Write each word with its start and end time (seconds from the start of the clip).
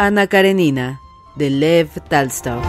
Ana 0.00 0.28
Karenina, 0.28 1.00
de 1.34 1.50
Lev 1.50 1.88
Talstov. 2.08 2.62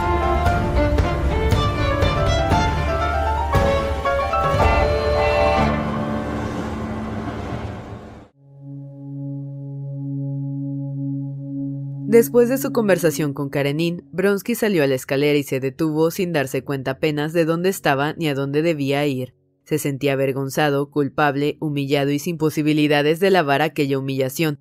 Después 12.08 12.48
de 12.48 12.58
su 12.58 12.72
conversación 12.72 13.32
con 13.32 13.48
Karenin, 13.48 14.02
Bronsky 14.10 14.56
salió 14.56 14.82
a 14.82 14.88
la 14.88 14.96
escalera 14.96 15.38
y 15.38 15.44
se 15.44 15.60
detuvo 15.60 16.10
sin 16.10 16.32
darse 16.32 16.64
cuenta 16.64 16.90
apenas 16.90 17.32
de 17.32 17.44
dónde 17.44 17.68
estaba 17.68 18.12
ni 18.14 18.26
a 18.26 18.34
dónde 18.34 18.62
debía 18.62 19.06
ir. 19.06 19.36
Se 19.62 19.78
sentía 19.78 20.14
avergonzado, 20.14 20.90
culpable, 20.90 21.58
humillado 21.60 22.10
y 22.10 22.18
sin 22.18 22.38
posibilidades 22.38 23.20
de 23.20 23.30
lavar 23.30 23.62
aquella 23.62 24.00
humillación, 24.00 24.58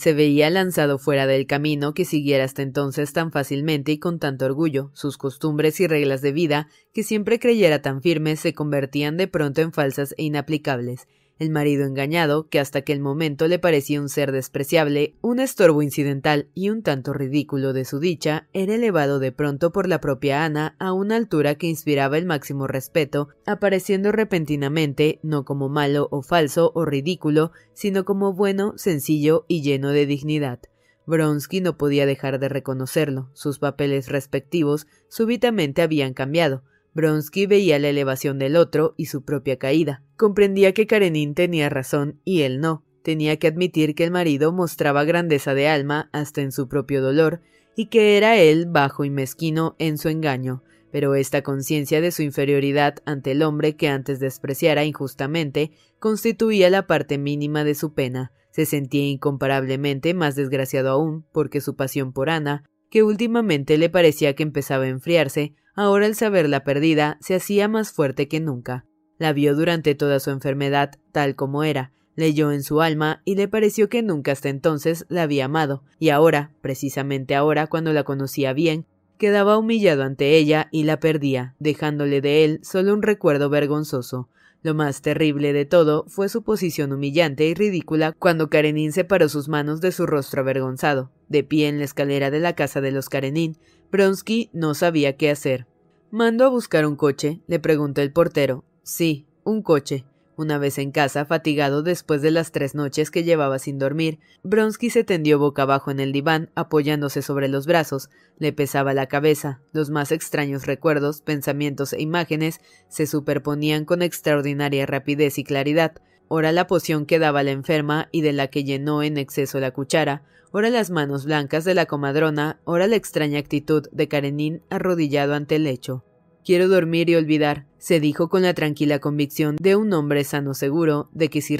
se 0.00 0.14
veía 0.14 0.48
lanzado 0.48 0.96
fuera 0.96 1.26
del 1.26 1.46
camino 1.46 1.92
que 1.92 2.06
siguiera 2.06 2.44
hasta 2.44 2.62
entonces 2.62 3.12
tan 3.12 3.32
fácilmente 3.32 3.92
y 3.92 3.98
con 3.98 4.18
tanto 4.18 4.46
orgullo. 4.46 4.90
Sus 4.94 5.18
costumbres 5.18 5.78
y 5.78 5.86
reglas 5.86 6.22
de 6.22 6.32
vida, 6.32 6.68
que 6.94 7.02
siempre 7.02 7.38
creyera 7.38 7.82
tan 7.82 8.00
firmes, 8.00 8.40
se 8.40 8.54
convertían 8.54 9.18
de 9.18 9.28
pronto 9.28 9.60
en 9.60 9.74
falsas 9.74 10.14
e 10.16 10.22
inaplicables 10.22 11.06
el 11.40 11.50
marido 11.50 11.84
engañado, 11.86 12.48
que 12.48 12.60
hasta 12.60 12.78
aquel 12.78 13.00
momento 13.00 13.48
le 13.48 13.58
parecía 13.58 14.00
un 14.00 14.08
ser 14.08 14.30
despreciable, 14.30 15.16
un 15.22 15.40
estorbo 15.40 15.82
incidental 15.82 16.48
y 16.54 16.70
un 16.70 16.82
tanto 16.82 17.12
ridículo 17.12 17.72
de 17.72 17.84
su 17.84 17.98
dicha, 17.98 18.46
era 18.52 18.74
elevado 18.74 19.18
de 19.18 19.32
pronto 19.32 19.72
por 19.72 19.88
la 19.88 20.00
propia 20.00 20.44
Ana 20.44 20.76
a 20.78 20.92
una 20.92 21.16
altura 21.16 21.56
que 21.56 21.66
inspiraba 21.66 22.18
el 22.18 22.26
máximo 22.26 22.66
respeto, 22.66 23.30
apareciendo 23.46 24.12
repentinamente 24.12 25.18
no 25.22 25.44
como 25.44 25.68
malo 25.68 26.06
o 26.10 26.22
falso 26.22 26.70
o 26.74 26.84
ridículo, 26.84 27.52
sino 27.72 28.04
como 28.04 28.34
bueno, 28.34 28.74
sencillo 28.76 29.46
y 29.48 29.62
lleno 29.62 29.90
de 29.90 30.06
dignidad. 30.06 30.60
Bronsky 31.06 31.60
no 31.60 31.76
podía 31.76 32.06
dejar 32.06 32.38
de 32.38 32.48
reconocerlo. 32.48 33.30
Sus 33.32 33.58
papeles 33.58 34.08
respectivos 34.08 34.86
súbitamente 35.08 35.82
habían 35.82 36.14
cambiado. 36.14 36.62
Bronsky 36.94 37.46
veía 37.46 37.78
la 37.78 37.88
elevación 37.88 38.38
del 38.38 38.56
otro 38.56 38.94
y 38.96 39.06
su 39.06 39.24
propia 39.24 39.58
caída. 39.58 40.02
Comprendía 40.16 40.74
que 40.74 40.86
Karenin 40.86 41.34
tenía 41.34 41.68
razón 41.68 42.20
y 42.24 42.42
él 42.42 42.60
no. 42.60 42.84
Tenía 43.02 43.38
que 43.38 43.46
admitir 43.46 43.94
que 43.94 44.04
el 44.04 44.10
marido 44.10 44.52
mostraba 44.52 45.04
grandeza 45.04 45.54
de 45.54 45.68
alma 45.68 46.10
hasta 46.12 46.42
en 46.42 46.52
su 46.52 46.68
propio 46.68 47.00
dolor, 47.00 47.40
y 47.76 47.86
que 47.86 48.16
era 48.16 48.36
él 48.36 48.66
bajo 48.66 49.04
y 49.04 49.10
mezquino 49.10 49.76
en 49.78 49.96
su 49.96 50.08
engaño. 50.08 50.62
Pero 50.92 51.14
esta 51.14 51.42
conciencia 51.42 52.00
de 52.00 52.10
su 52.10 52.22
inferioridad 52.22 52.96
ante 53.06 53.30
el 53.30 53.42
hombre 53.42 53.76
que 53.76 53.88
antes 53.88 54.18
despreciara 54.18 54.84
injustamente 54.84 55.70
constituía 55.98 56.68
la 56.68 56.86
parte 56.86 57.16
mínima 57.16 57.64
de 57.64 57.74
su 57.74 57.94
pena. 57.94 58.32
Se 58.50 58.66
sentía 58.66 59.06
incomparablemente 59.06 60.12
más 60.12 60.34
desgraciado 60.34 60.90
aún, 60.90 61.24
porque 61.32 61.60
su 61.60 61.76
pasión 61.76 62.12
por 62.12 62.28
Ana, 62.28 62.64
que 62.90 63.04
últimamente 63.04 63.78
le 63.78 63.88
parecía 63.88 64.34
que 64.34 64.42
empezaba 64.42 64.84
a 64.84 64.88
enfriarse, 64.88 65.54
ahora 65.74 66.06
al 66.06 66.14
saberla 66.14 66.64
perdida 66.64 67.18
se 67.20 67.34
hacía 67.34 67.68
más 67.68 67.92
fuerte 67.92 68.28
que 68.28 68.40
nunca. 68.40 68.86
La 69.18 69.32
vio 69.32 69.54
durante 69.54 69.94
toda 69.94 70.20
su 70.20 70.30
enfermedad 70.30 70.92
tal 71.12 71.36
como 71.36 71.64
era, 71.64 71.92
leyó 72.16 72.52
en 72.52 72.62
su 72.62 72.80
alma 72.80 73.22
y 73.24 73.34
le 73.34 73.48
pareció 73.48 73.88
que 73.88 74.02
nunca 74.02 74.32
hasta 74.32 74.48
entonces 74.48 75.06
la 75.08 75.22
había 75.22 75.46
amado, 75.46 75.82
y 75.98 76.10
ahora, 76.10 76.52
precisamente 76.60 77.34
ahora 77.34 77.66
cuando 77.66 77.92
la 77.92 78.04
conocía 78.04 78.52
bien, 78.52 78.86
quedaba 79.18 79.58
humillado 79.58 80.02
ante 80.02 80.36
ella 80.36 80.68
y 80.72 80.84
la 80.84 80.98
perdía, 80.98 81.54
dejándole 81.58 82.20
de 82.20 82.44
él 82.44 82.60
solo 82.62 82.94
un 82.94 83.02
recuerdo 83.02 83.50
vergonzoso. 83.50 84.28
Lo 84.62 84.74
más 84.74 85.00
terrible 85.00 85.54
de 85.54 85.64
todo 85.64 86.04
fue 86.08 86.28
su 86.28 86.42
posición 86.42 86.92
humillante 86.92 87.46
y 87.46 87.54
ridícula 87.54 88.12
cuando 88.12 88.50
Karenin 88.50 88.92
separó 88.92 89.30
sus 89.30 89.48
manos 89.48 89.80
de 89.80 89.90
su 89.90 90.06
rostro 90.06 90.42
avergonzado. 90.42 91.10
De 91.28 91.44
pie 91.44 91.68
en 91.68 91.78
la 91.78 91.84
escalera 91.84 92.30
de 92.30 92.40
la 92.40 92.54
casa 92.54 92.82
de 92.82 92.90
los 92.90 93.08
Karenin, 93.08 93.56
Bronsky 93.90 94.50
no 94.52 94.74
sabía 94.74 95.16
qué 95.16 95.30
hacer. 95.30 95.66
¿Mando 96.12 96.44
a 96.44 96.48
buscar 96.48 96.86
un 96.86 96.94
coche? 96.94 97.40
le 97.48 97.58
preguntó 97.58 98.02
el 98.02 98.12
portero. 98.12 98.64
Sí, 98.84 99.26
un 99.42 99.62
coche. 99.62 100.04
Una 100.36 100.58
vez 100.58 100.78
en 100.78 100.92
casa, 100.92 101.24
fatigado 101.24 101.82
después 101.82 102.22
de 102.22 102.30
las 102.30 102.52
tres 102.52 102.74
noches 102.74 103.10
que 103.10 103.24
llevaba 103.24 103.58
sin 103.58 103.78
dormir, 103.78 104.20
Bronsky 104.44 104.90
se 104.90 105.04
tendió 105.04 105.38
boca 105.38 105.62
abajo 105.62 105.90
en 105.90 105.98
el 105.98 106.12
diván, 106.12 106.50
apoyándose 106.54 107.20
sobre 107.20 107.48
los 107.48 107.66
brazos. 107.66 108.10
Le 108.38 108.52
pesaba 108.52 108.94
la 108.94 109.06
cabeza. 109.06 109.60
Los 109.72 109.90
más 109.90 110.12
extraños 110.12 110.66
recuerdos, 110.66 111.20
pensamientos 111.20 111.92
e 111.92 112.00
imágenes 112.00 112.60
se 112.88 113.06
superponían 113.06 113.84
con 113.84 114.02
extraordinaria 114.02 114.86
rapidez 114.86 115.36
y 115.36 115.44
claridad. 115.44 116.00
Ora 116.32 116.52
la 116.52 116.68
poción 116.68 117.06
que 117.06 117.18
daba 117.18 117.42
la 117.42 117.50
enferma 117.50 118.08
y 118.12 118.20
de 118.20 118.32
la 118.32 118.46
que 118.46 118.62
llenó 118.62 119.02
en 119.02 119.18
exceso 119.18 119.58
la 119.58 119.72
cuchara, 119.72 120.22
ora 120.52 120.70
las 120.70 120.88
manos 120.88 121.24
blancas 121.24 121.64
de 121.64 121.74
la 121.74 121.86
comadrona, 121.86 122.60
ora 122.62 122.86
la 122.86 122.94
extraña 122.94 123.40
actitud 123.40 123.88
de 123.90 124.06
Karenin 124.06 124.62
arrodillado 124.70 125.34
ante 125.34 125.56
el 125.56 125.64
lecho. 125.64 126.04
Quiero 126.44 126.68
dormir 126.68 127.10
y 127.10 127.16
olvidar, 127.16 127.66
se 127.78 127.98
dijo 127.98 128.28
con 128.28 128.42
la 128.42 128.54
tranquila 128.54 129.00
convicción 129.00 129.56
de 129.56 129.74
un 129.74 129.92
hombre 129.92 130.22
sano 130.22 130.54
seguro 130.54 131.08
de 131.10 131.30
que 131.30 131.42
si, 131.42 131.58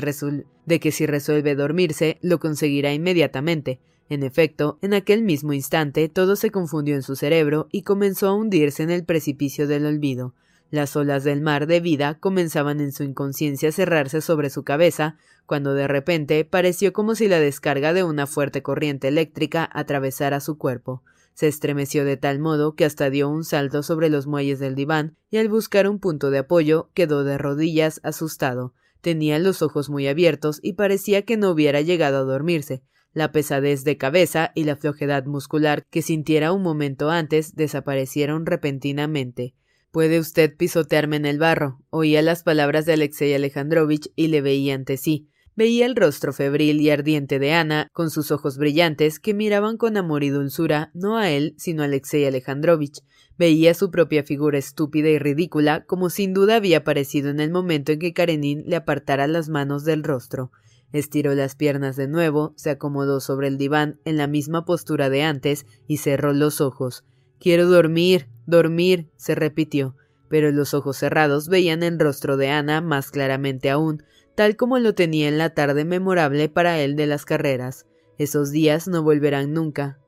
de 0.67 0.79
que 0.79 0.93
si 0.93 1.05
resuelve 1.05 1.57
dormirse, 1.57 2.19
lo 2.23 2.39
conseguirá 2.39 2.93
inmediatamente. 2.93 3.81
En 4.09 4.23
efecto, 4.23 4.79
en 4.83 4.95
aquel 4.95 5.25
mismo 5.25 5.53
instante 5.53 6.09
todo 6.09 6.37
se 6.37 6.53
confundió 6.53 6.95
en 6.95 7.03
su 7.03 7.17
cerebro 7.17 7.67
y 7.73 7.83
comenzó 7.83 8.29
a 8.29 8.35
hundirse 8.35 8.85
en 8.85 8.93
el 8.93 9.05
precipicio 9.05 9.67
del 9.67 9.85
olvido. 9.85 10.33
Las 10.71 10.95
olas 10.95 11.25
del 11.25 11.41
mar 11.41 11.67
de 11.67 11.81
vida 11.81 12.19
comenzaban 12.21 12.81
en 12.81 12.93
su 12.93 13.03
inconsciencia 13.03 13.71
a 13.71 13.73
cerrarse 13.73 14.21
sobre 14.21 14.51
su 14.51 14.63
cabeza, 14.63 15.17
cuando 15.47 15.75
de 15.75 15.89
repente 15.89 16.45
pareció 16.45 16.93
como 16.93 17.17
si 17.17 17.27
la 17.27 17.41
descarga 17.41 17.93
de 17.93 18.05
una 18.05 18.29
fuerte 18.29 18.63
corriente 18.63 19.09
eléctrica 19.09 19.69
atravesara 19.73 20.39
su 20.39 20.59
cuerpo. 20.59 21.03
Se 21.35 21.49
estremeció 21.49 22.05
de 22.05 22.17
tal 22.17 22.39
modo 22.39 22.75
que 22.77 22.85
hasta 22.85 23.11
dio 23.11 23.29
un 23.29 23.45
salto 23.45 23.83
sobre 23.83 24.11
los 24.11 24.29
muelles 24.29 24.61
del 24.61 24.77
diván 24.77 25.17
y 25.29 25.39
al 25.39 25.49
buscar 25.49 25.89
un 25.89 25.99
punto 25.99 26.31
de 26.31 26.39
apoyo 26.39 26.91
quedó 26.95 27.25
de 27.25 27.37
rodillas 27.37 28.01
asustado. 28.05 28.75
Tenía 29.01 29.39
los 29.41 29.63
ojos 29.63 29.91
muy 29.91 30.07
abiertos 30.07 30.61
y 30.63 30.75
parecía 30.75 31.23
que 31.23 31.37
no 31.37 31.51
hubiera 31.51 31.81
llegado 31.81 32.19
a 32.19 32.25
dormirse. 32.25 32.83
La 33.13 33.33
pesadez 33.33 33.83
de 33.83 33.97
cabeza 33.97 34.53
y 34.55 34.65
la 34.65 34.77
flojedad 34.77 35.25
muscular 35.25 35.85
que 35.91 36.03
sintiera 36.03 36.53
un 36.53 36.63
momento 36.63 37.11
antes 37.11 37.57
desaparecieron 37.57 38.47
repentinamente. 38.47 39.55
Puede 39.93 40.21
usted 40.21 40.57
pisotearme 40.57 41.17
en 41.17 41.27
el 41.27 41.39
barro. 41.39 41.81
Oía 41.91 42.23
las 42.23 42.45
palabras 42.45 42.87
de 42.87 42.93
Alexei 42.93 43.35
Alejandrovich 43.35 44.13
y 44.15 44.29
le 44.29 44.41
veía 44.41 44.77
ante 44.77 44.97
sí. 44.97 45.29
Veía 45.57 45.85
el 45.85 45.97
rostro 45.97 46.33
febril 46.33 46.81
y 46.81 46.91
ardiente 46.91 47.41
de 47.41 47.53
Ana, 47.55 47.89
con 47.93 48.09
sus 48.09 48.31
ojos 48.31 48.57
brillantes, 48.57 49.19
que 49.19 49.35
miraban 49.35 49.77
con 49.77 49.97
amor 49.97 50.23
y 50.23 50.29
dulzura 50.29 50.93
no 50.95 51.19
a 51.19 51.31
él, 51.31 51.57
sino 51.59 51.83
a 51.83 51.87
Alexei 51.87 52.25
Alejandrovich. 52.25 53.01
Veía 53.37 53.75
su 53.75 53.91
propia 53.91 54.23
figura 54.23 54.59
estúpida 54.59 55.09
y 55.09 55.19
ridícula, 55.19 55.85
como 55.87 56.09
sin 56.09 56.35
duda 56.35 56.55
había 56.55 56.85
parecido 56.85 57.29
en 57.29 57.41
el 57.41 57.51
momento 57.51 57.91
en 57.91 57.99
que 57.99 58.13
Karenin 58.13 58.63
le 58.67 58.77
apartara 58.77 59.27
las 59.27 59.49
manos 59.49 59.85
del 59.85 60.05
rostro. 60.05 60.53
Estiró 60.93 61.35
las 61.35 61.57
piernas 61.57 61.97
de 61.97 62.07
nuevo, 62.07 62.55
se 62.57 62.71
acomodó 62.71 63.19
sobre 63.19 63.49
el 63.49 63.59
diván 63.59 63.99
en 64.05 64.17
la 64.17 64.29
misma 64.29 64.65
postura 64.65 65.11
de 65.11 65.25
antes 65.25 65.67
y 65.89 65.97
cerró 65.97 66.33
los 66.33 66.61
ojos. 66.61 67.05
Quiero 67.41 67.67
dormir, 67.67 68.29
dormir, 68.47 69.09
se 69.17 69.35
repitió, 69.35 69.97
pero 70.29 70.53
los 70.53 70.75
ojos 70.75 70.99
cerrados 70.99 71.49
veían 71.49 71.83
el 71.83 71.99
rostro 71.99 72.37
de 72.37 72.51
Ana 72.51 72.83
más 72.83 73.11
claramente 73.11 73.71
aún, 73.71 74.03
tal 74.35 74.57
como 74.57 74.79
lo 74.79 74.95
tenía 74.95 75.27
en 75.27 75.39
la 75.39 75.55
tarde 75.55 75.87
memorable 75.87 76.51
para 76.51 76.79
él 76.81 76.97
de 76.97 77.07
las 77.07 77.25
carreras. 77.25 77.87
Esos 78.19 78.51
días 78.51 78.89
no 78.89 79.03
volverán 79.03 79.55
nunca. 79.55 79.99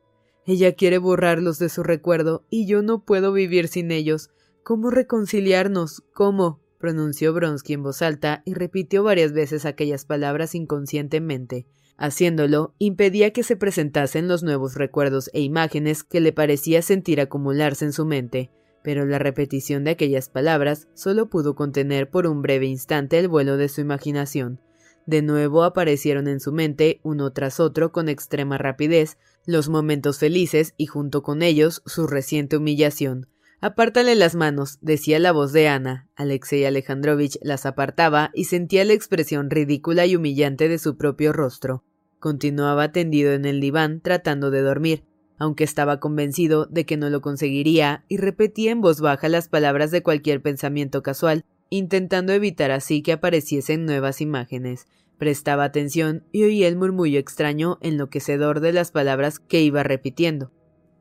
Ella 0.45 0.75
quiere 0.75 0.99
borrarlos 0.99 1.59
de 1.59 1.71
su 1.71 1.83
recuerdo 1.83 2.45
y 2.51 2.67
yo 2.67 2.83
no 2.83 3.03
puedo 3.03 3.33
vivir 3.33 3.69
sin 3.69 3.93
ellos. 3.93 4.29
¿Cómo 4.63 4.91
reconciliarnos? 4.91 6.03
¿Cómo? 6.13 6.61
pronunció 6.79 7.33
Bronsky 7.33 7.73
en 7.73 7.83
voz 7.83 8.03
alta 8.03 8.43
y 8.45 8.53
repitió 8.53 9.05
varias 9.05 9.33
veces 9.33 9.65
aquellas 9.65 10.05
palabras 10.05 10.55
inconscientemente. 10.55 11.67
Haciéndolo, 12.03 12.75
impedía 12.79 13.33
que 13.33 13.45
se 13.45 13.55
presentasen 13.55 14.27
los 14.27 14.43
nuevos 14.43 14.75
recuerdos 14.75 15.31
e 15.35 15.41
imágenes 15.41 16.03
que 16.03 16.21
le 16.21 16.33
parecía 16.33 16.83
sentir 16.83 17.21
acumularse 17.21 17.85
en 17.85 17.93
su 17.93 18.05
mente, 18.05 18.51
pero 18.83 19.07
la 19.07 19.21
repetición 19.21 19.85
de 19.85 19.93
aquellas 19.93 20.29
palabras 20.29 20.89
solo 20.95 21.31
pudo 21.31 21.55
contener 21.55 22.11
por 22.11 22.27
un 22.27 22.43
breve 22.43 22.67
instante 22.67 23.21
el 23.21 23.29
vuelo 23.29 23.57
de 23.57 23.69
su 23.69 23.83
imaginación. 23.83 24.59
De 25.07 25.23
nuevo 25.23 25.63
aparecieron 25.63 26.27
en 26.27 26.41
su 26.41 26.51
mente, 26.51 26.99
uno 27.05 27.33
tras 27.33 27.61
otro, 27.61 27.93
con 27.93 28.09
extrema 28.09 28.59
rapidez, 28.59 29.17
los 29.47 29.69
momentos 29.69 30.19
felices 30.19 30.75
y 30.77 30.87
junto 30.87 31.23
con 31.23 31.41
ellos 31.41 31.83
su 31.87 32.09
reciente 32.09 32.57
humillación, 32.57 33.29
Apártale 33.61 34.17
las 34.17 34.35
manos, 34.35 34.79
decía 34.81 35.21
la 35.21 35.31
voz 35.31 35.53
de 35.53 35.69
Ana. 35.69 36.09
Alexei 36.17 36.65
Alejandrovich 36.65 37.39
las 37.43 37.65
apartaba 37.65 38.33
y 38.35 38.47
sentía 38.47 38.85
la 38.85 38.93
expresión 38.93 39.51
ridícula 39.51 40.05
y 40.05 40.17
humillante 40.17 40.69
de 40.69 40.81
su 40.81 40.97
propio 40.97 41.33
rostro. 41.33 41.85
Continuaba 42.23 42.93
tendido 42.93 43.33
en 43.33 43.45
el 43.47 43.61
diván 43.61 44.01
tratando 44.01 44.53
de 44.53 44.63
dormir, 44.63 45.03
aunque 45.39 45.65
estaba 45.65 45.99
convencido 45.99 46.67
de 46.67 46.87
que 46.87 46.97
no 46.97 47.11
lo 47.11 47.21
conseguiría, 47.21 48.05
y 48.07 48.19
repetía 48.19 48.71
en 48.71 48.81
voz 48.81 49.01
baja 49.01 49.29
las 49.29 49.49
palabras 49.49 49.91
de 49.91 50.05
cualquier 50.05 50.41
pensamiento 50.41 51.03
casual, 51.03 51.45
intentando 51.69 52.33
evitar 52.33 52.71
así 52.71 53.03
que 53.03 53.11
apareciesen 53.11 53.87
nuevas 53.87 54.21
imágenes. 54.21 54.87
Prestaba 55.19 55.65
atención 55.65 56.23
y 56.31 56.45
oía 56.45 56.69
el 56.69 56.77
murmullo 56.77 57.19
extraño 57.19 57.79
enloquecedor 57.81 58.61
de 58.61 58.73
las 58.73 58.93
palabras 58.93 59.41
que 59.41 59.61
iba 59.63 59.83
repitiendo. 59.83 60.53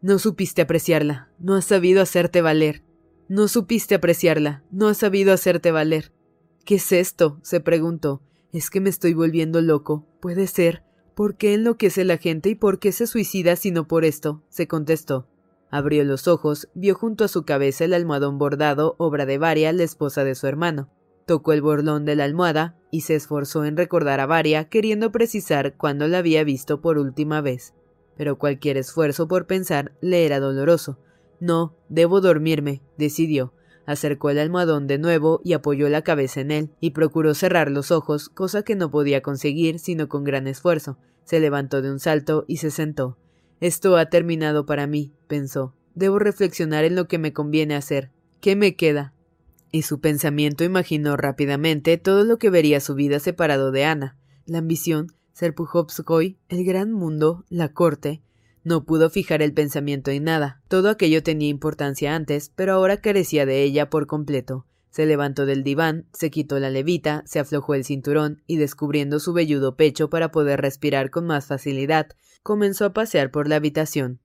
No 0.01 0.17
supiste 0.17 0.63
apreciarla, 0.63 1.29
no 1.37 1.53
has 1.53 1.65
sabido 1.65 2.01
hacerte 2.01 2.41
valer. 2.41 2.81
No 3.29 3.47
supiste 3.47 3.93
apreciarla, 3.93 4.63
no 4.71 4.87
has 4.87 4.97
sabido 4.97 5.33
hacerte 5.33 5.69
valer. 5.69 6.13
¿Qué 6.65 6.75
es 6.75 6.91
esto? 6.91 7.37
se 7.43 7.59
preguntó. 7.59 8.23
Es 8.51 8.71
que 8.71 8.81
me 8.81 8.89
estoy 8.89 9.13
volviendo 9.13 9.61
loco. 9.61 10.07
Puede 10.19 10.47
ser. 10.47 10.83
¿Por 11.21 11.35
qué 11.35 11.53
enloquece 11.53 12.03
la 12.03 12.17
gente 12.17 12.49
y 12.49 12.55
por 12.55 12.79
qué 12.79 12.91
se 12.91 13.05
suicida 13.05 13.55
sino 13.55 13.87
por 13.87 14.05
esto? 14.05 14.41
se 14.49 14.67
contestó. 14.67 15.27
Abrió 15.69 16.03
los 16.03 16.27
ojos, 16.27 16.67
vio 16.73 16.95
junto 16.95 17.23
a 17.23 17.27
su 17.27 17.43
cabeza 17.43 17.85
el 17.85 17.93
almohadón 17.93 18.39
bordado, 18.39 18.95
obra 18.97 19.27
de 19.27 19.37
Varia, 19.37 19.71
la 19.71 19.83
esposa 19.83 20.23
de 20.23 20.33
su 20.33 20.47
hermano. 20.47 20.89
Tocó 21.27 21.53
el 21.53 21.61
bordón 21.61 22.05
de 22.05 22.15
la 22.15 22.23
almohada 22.23 22.75
y 22.89 23.01
se 23.01 23.13
esforzó 23.13 23.65
en 23.65 23.77
recordar 23.77 24.19
a 24.19 24.25
Varia, 24.25 24.67
queriendo 24.67 25.11
precisar 25.11 25.77
cuándo 25.77 26.07
la 26.07 26.17
había 26.17 26.43
visto 26.43 26.81
por 26.81 26.97
última 26.97 27.39
vez 27.39 27.75
pero 28.17 28.39
cualquier 28.39 28.77
esfuerzo 28.77 29.27
por 29.27 29.45
pensar 29.45 29.93
le 30.01 30.25
era 30.25 30.39
doloroso. 30.39 30.97
No, 31.39 31.75
debo 31.87 32.19
dormirme, 32.19 32.81
decidió. 32.97 33.53
Acercó 33.85 34.31
el 34.31 34.39
almohadón 34.39 34.87
de 34.87 34.97
nuevo 34.97 35.39
y 35.43 35.53
apoyó 35.53 35.87
la 35.87 36.03
cabeza 36.03 36.41
en 36.41 36.51
él, 36.51 36.69
y 36.79 36.91
procuró 36.91 37.33
cerrar 37.35 37.69
los 37.69 37.91
ojos, 37.91 38.29
cosa 38.29 38.63
que 38.63 38.75
no 38.75 38.89
podía 38.89 39.21
conseguir 39.21 39.77
sino 39.77 40.07
con 40.07 40.23
gran 40.23 40.47
esfuerzo. 40.47 40.97
Se 41.23 41.39
levantó 41.39 41.81
de 41.81 41.91
un 41.91 41.99
salto 41.99 42.45
y 42.47 42.57
se 42.57 42.71
sentó. 42.71 43.17
Esto 43.59 43.97
ha 43.97 44.07
terminado 44.07 44.65
para 44.65 44.87
mí, 44.87 45.13
pensó. 45.27 45.75
Debo 45.93 46.19
reflexionar 46.19 46.83
en 46.83 46.95
lo 46.95 47.07
que 47.07 47.17
me 47.17 47.33
conviene 47.33 47.75
hacer. 47.75 48.11
¿Qué 48.39 48.55
me 48.55 48.75
queda? 48.75 49.13
Y 49.71 49.83
su 49.83 49.99
pensamiento 49.99 50.63
imaginó 50.63 51.15
rápidamente 51.17 51.97
todo 51.97 52.23
lo 52.23 52.37
que 52.37 52.49
vería 52.49 52.79
su 52.79 52.95
vida 52.95 53.19
separado 53.19 53.71
de 53.71 53.85
Ana. 53.85 54.17
La 54.45 54.57
ambición, 54.57 55.07
Serpuhovskoy, 55.33 56.37
el 56.49 56.65
gran 56.65 56.91
mundo, 56.91 57.45
la 57.49 57.71
corte, 57.73 58.21
no 58.63 58.85
pudo 58.85 59.09
fijar 59.09 59.41
el 59.41 59.53
pensamiento 59.53 60.11
en 60.11 60.25
nada. 60.25 60.61
Todo 60.67 60.89
aquello 60.89 61.23
tenía 61.23 61.49
importancia 61.49 62.15
antes, 62.15 62.51
pero 62.55 62.73
ahora 62.73 62.97
carecía 62.97 63.45
de 63.45 63.63
ella 63.63 63.89
por 63.89 64.05
completo. 64.05 64.67
Se 64.91 65.05
levantó 65.05 65.45
del 65.45 65.63
diván, 65.63 66.05
se 66.11 66.29
quitó 66.29 66.59
la 66.59 66.69
levita, 66.69 67.23
se 67.25 67.39
aflojó 67.39 67.75
el 67.75 67.85
cinturón 67.85 68.43
y 68.45 68.57
descubriendo 68.57 69.19
su 69.19 69.31
velludo 69.31 69.77
pecho 69.77 70.09
para 70.09 70.31
poder 70.31 70.59
respirar 70.61 71.09
con 71.09 71.25
más 71.25 71.47
facilidad, 71.47 72.09
comenzó 72.43 72.85
a 72.85 72.93
pasear 72.93 73.31
por 73.31 73.47
la 73.47 73.55
habitación. 73.55 74.19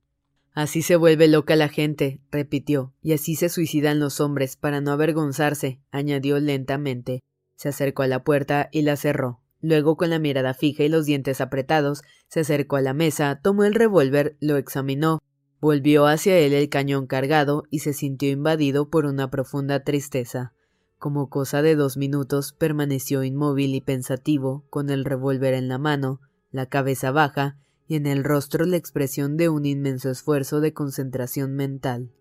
Así 0.53 0.83
se 0.83 0.97
vuelve 0.97 1.29
loca 1.29 1.55
la 1.55 1.69
gente, 1.69 2.21
repitió, 2.33 2.93
y 3.01 3.13
así 3.13 3.37
se 3.37 3.49
suicidan 3.49 4.01
los 4.01 4.21
hombres 4.21 4.57
para 4.57 4.81
no 4.81 4.91
avergonzarse, 4.91 5.81
añadió 5.93 6.41
lentamente. 6.41 7.23
Se 7.55 7.69
acercó 7.69 8.03
a 8.03 8.09
la 8.09 8.25
puerta 8.25 8.69
y 8.73 8.83
la 8.83 8.97
cerró. 8.97 9.41
Luego, 9.61 9.97
con 9.97 10.11
la 10.11 10.19
mirada 10.19 10.53
fija 10.53 10.83
y 10.83 10.89
los 10.89 11.07
dientes 11.07 11.41
apretados, 11.41 12.03
se 12.29 12.41
acercó 12.41 12.77
a 12.77 12.81
la 12.81 12.93
mesa, 12.93 13.41
tomó 13.43 13.65
el 13.65 13.75
revólver, 13.75 14.37
lo 14.41 14.57
examinó, 14.57 15.23
volvió 15.61 16.07
hacia 16.07 16.39
él 16.39 16.53
el 16.53 16.69
cañón 16.69 17.07
cargado 17.07 17.65
y 17.71 17.81
se 17.81 17.93
sintió 17.93 18.31
invadido 18.31 18.91
por 18.91 19.07
una 19.07 19.31
profunda 19.31 19.85
tristeza. 19.85 20.55
Como 20.99 21.29
cosa 21.29 21.61
de 21.61 21.77
dos 21.77 21.97
minutos 21.97 22.55
permaneció 22.55 23.23
inmóvil 23.23 23.75
y 23.75 23.83
pensativo, 23.83 24.65
con 24.71 24.89
el 24.89 25.05
revólver 25.05 25.53
en 25.53 25.69
la 25.69 25.79
mano, 25.79 26.21
la 26.51 26.67
cabeza 26.67 27.11
baja 27.11 27.59
y 27.87 27.97
en 27.97 28.07
el 28.07 28.25
rostro 28.25 28.65
la 28.65 28.77
expresión 28.77 29.37
de 29.37 29.51
un 29.51 29.67
inmenso 29.67 30.11
esfuerzo 30.11 30.61
de 30.61 30.73
concentración 30.73 31.55
mental. 31.55 32.13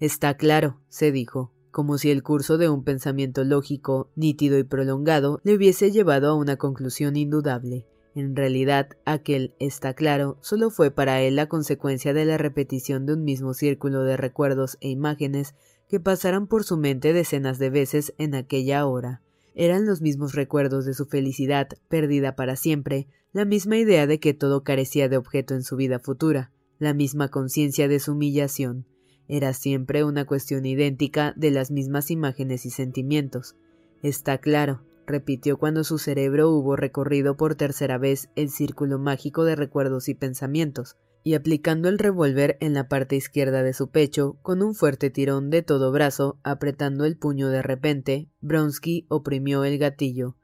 Está 0.00 0.36
claro, 0.36 0.80
se 0.88 1.12
dijo, 1.12 1.52
como 1.70 1.96
si 1.96 2.10
el 2.10 2.22
curso 2.22 2.58
de 2.58 2.68
un 2.68 2.84
pensamiento 2.84 3.42
lógico, 3.44 4.10
nítido 4.16 4.58
y 4.58 4.64
prolongado 4.64 5.40
le 5.42 5.54
hubiese 5.54 5.90
llevado 5.90 6.28
a 6.28 6.34
una 6.34 6.56
conclusión 6.56 7.16
indudable. 7.16 7.86
En 8.14 8.34
realidad, 8.34 8.88
aquel, 9.04 9.54
está 9.60 9.94
claro, 9.94 10.36
solo 10.40 10.70
fue 10.70 10.90
para 10.90 11.22
él 11.22 11.36
la 11.36 11.48
consecuencia 11.48 12.12
de 12.12 12.24
la 12.24 12.38
repetición 12.38 13.06
de 13.06 13.14
un 13.14 13.24
mismo 13.24 13.54
círculo 13.54 14.02
de 14.02 14.16
recuerdos 14.16 14.76
e 14.80 14.88
imágenes 14.88 15.54
que 15.90 15.98
pasaran 15.98 16.46
por 16.46 16.62
su 16.62 16.76
mente 16.76 17.12
decenas 17.12 17.58
de 17.58 17.68
veces 17.68 18.14
en 18.16 18.36
aquella 18.36 18.86
hora. 18.86 19.22
Eran 19.56 19.86
los 19.86 20.00
mismos 20.00 20.34
recuerdos 20.34 20.84
de 20.84 20.94
su 20.94 21.06
felicidad, 21.06 21.68
perdida 21.88 22.36
para 22.36 22.54
siempre, 22.54 23.08
la 23.32 23.44
misma 23.44 23.76
idea 23.76 24.06
de 24.06 24.20
que 24.20 24.32
todo 24.32 24.62
carecía 24.62 25.08
de 25.08 25.16
objeto 25.16 25.54
en 25.54 25.64
su 25.64 25.74
vida 25.74 25.98
futura, 25.98 26.52
la 26.78 26.94
misma 26.94 27.28
conciencia 27.28 27.88
de 27.88 27.98
su 27.98 28.12
humillación. 28.12 28.86
Era 29.26 29.52
siempre 29.52 30.04
una 30.04 30.24
cuestión 30.24 30.64
idéntica 30.64 31.34
de 31.36 31.50
las 31.50 31.72
mismas 31.72 32.12
imágenes 32.12 32.66
y 32.66 32.70
sentimientos. 32.70 33.56
Está 34.02 34.38
claro, 34.38 34.82
repitió 35.06 35.58
cuando 35.58 35.82
su 35.82 35.98
cerebro 35.98 36.50
hubo 36.50 36.76
recorrido 36.76 37.36
por 37.36 37.56
tercera 37.56 37.98
vez 37.98 38.30
el 38.36 38.50
círculo 38.50 39.00
mágico 39.00 39.44
de 39.44 39.56
recuerdos 39.56 40.08
y 40.08 40.14
pensamientos, 40.14 40.96
y 41.22 41.34
aplicando 41.34 41.88
el 41.88 41.98
revólver 41.98 42.56
en 42.60 42.74
la 42.74 42.88
parte 42.88 43.16
izquierda 43.16 43.62
de 43.62 43.72
su 43.72 43.90
pecho, 43.90 44.38
con 44.42 44.62
un 44.62 44.74
fuerte 44.74 45.10
tirón 45.10 45.50
de 45.50 45.62
todo 45.62 45.92
brazo, 45.92 46.38
apretando 46.42 47.04
el 47.04 47.16
puño 47.16 47.48
de 47.48 47.62
repente, 47.62 48.30
Bronsky 48.40 49.06
oprimió 49.08 49.64
el 49.64 49.78
gatillo. 49.78 50.36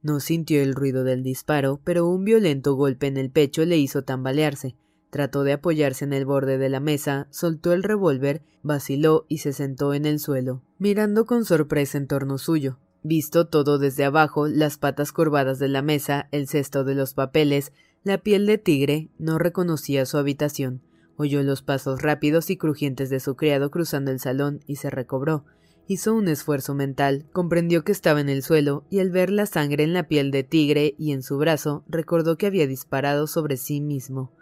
No 0.00 0.18
sintió 0.20 0.62
el 0.62 0.74
ruido 0.74 1.04
del 1.04 1.22
disparo, 1.22 1.80
pero 1.84 2.08
un 2.08 2.24
violento 2.24 2.74
golpe 2.74 3.06
en 3.06 3.16
el 3.16 3.30
pecho 3.30 3.64
le 3.64 3.78
hizo 3.78 4.02
tambalearse. 4.02 4.76
Trató 5.10 5.44
de 5.44 5.52
apoyarse 5.52 6.04
en 6.04 6.12
el 6.12 6.24
borde 6.24 6.58
de 6.58 6.68
la 6.70 6.80
mesa, 6.80 7.28
soltó 7.30 7.72
el 7.72 7.82
revólver, 7.82 8.42
vaciló 8.62 9.26
y 9.28 9.38
se 9.38 9.52
sentó 9.52 9.94
en 9.94 10.06
el 10.06 10.18
suelo, 10.18 10.62
mirando 10.78 11.26
con 11.26 11.44
sorpresa 11.44 11.98
en 11.98 12.06
torno 12.08 12.38
suyo. 12.38 12.78
Visto 13.04 13.48
todo 13.48 13.78
desde 13.78 14.04
abajo, 14.04 14.46
las 14.46 14.78
patas 14.78 15.12
curvadas 15.12 15.58
de 15.58 15.68
la 15.68 15.82
mesa, 15.82 16.28
el 16.30 16.48
cesto 16.48 16.84
de 16.84 16.94
los 16.94 17.14
papeles, 17.14 17.72
la 18.04 18.18
piel 18.18 18.46
de 18.46 18.58
tigre, 18.58 19.10
no 19.18 19.38
reconocía 19.38 20.06
su 20.06 20.18
habitación. 20.18 20.82
Oyó 21.16 21.42
los 21.42 21.62
pasos 21.62 22.02
rápidos 22.02 22.50
y 22.50 22.56
crujientes 22.56 23.10
de 23.10 23.20
su 23.20 23.36
criado 23.36 23.70
cruzando 23.70 24.10
el 24.10 24.18
salón 24.18 24.60
y 24.66 24.76
se 24.76 24.90
recobró. 24.90 25.44
Hizo 25.86 26.14
un 26.14 26.28
esfuerzo 26.28 26.74
mental, 26.74 27.26
comprendió 27.32 27.84
que 27.84 27.92
estaba 27.92 28.20
en 28.20 28.28
el 28.28 28.42
suelo 28.42 28.84
y 28.90 29.00
al 29.00 29.10
ver 29.10 29.30
la 29.30 29.46
sangre 29.46 29.84
en 29.84 29.92
la 29.92 30.08
piel 30.08 30.30
de 30.30 30.42
tigre 30.42 30.94
y 30.98 31.12
en 31.12 31.22
su 31.22 31.38
brazo, 31.38 31.84
recordó 31.88 32.36
que 32.36 32.46
había 32.46 32.66
disparado 32.66 33.26
sobre 33.26 33.56
sí 33.56 33.80
mismo. 33.80 34.32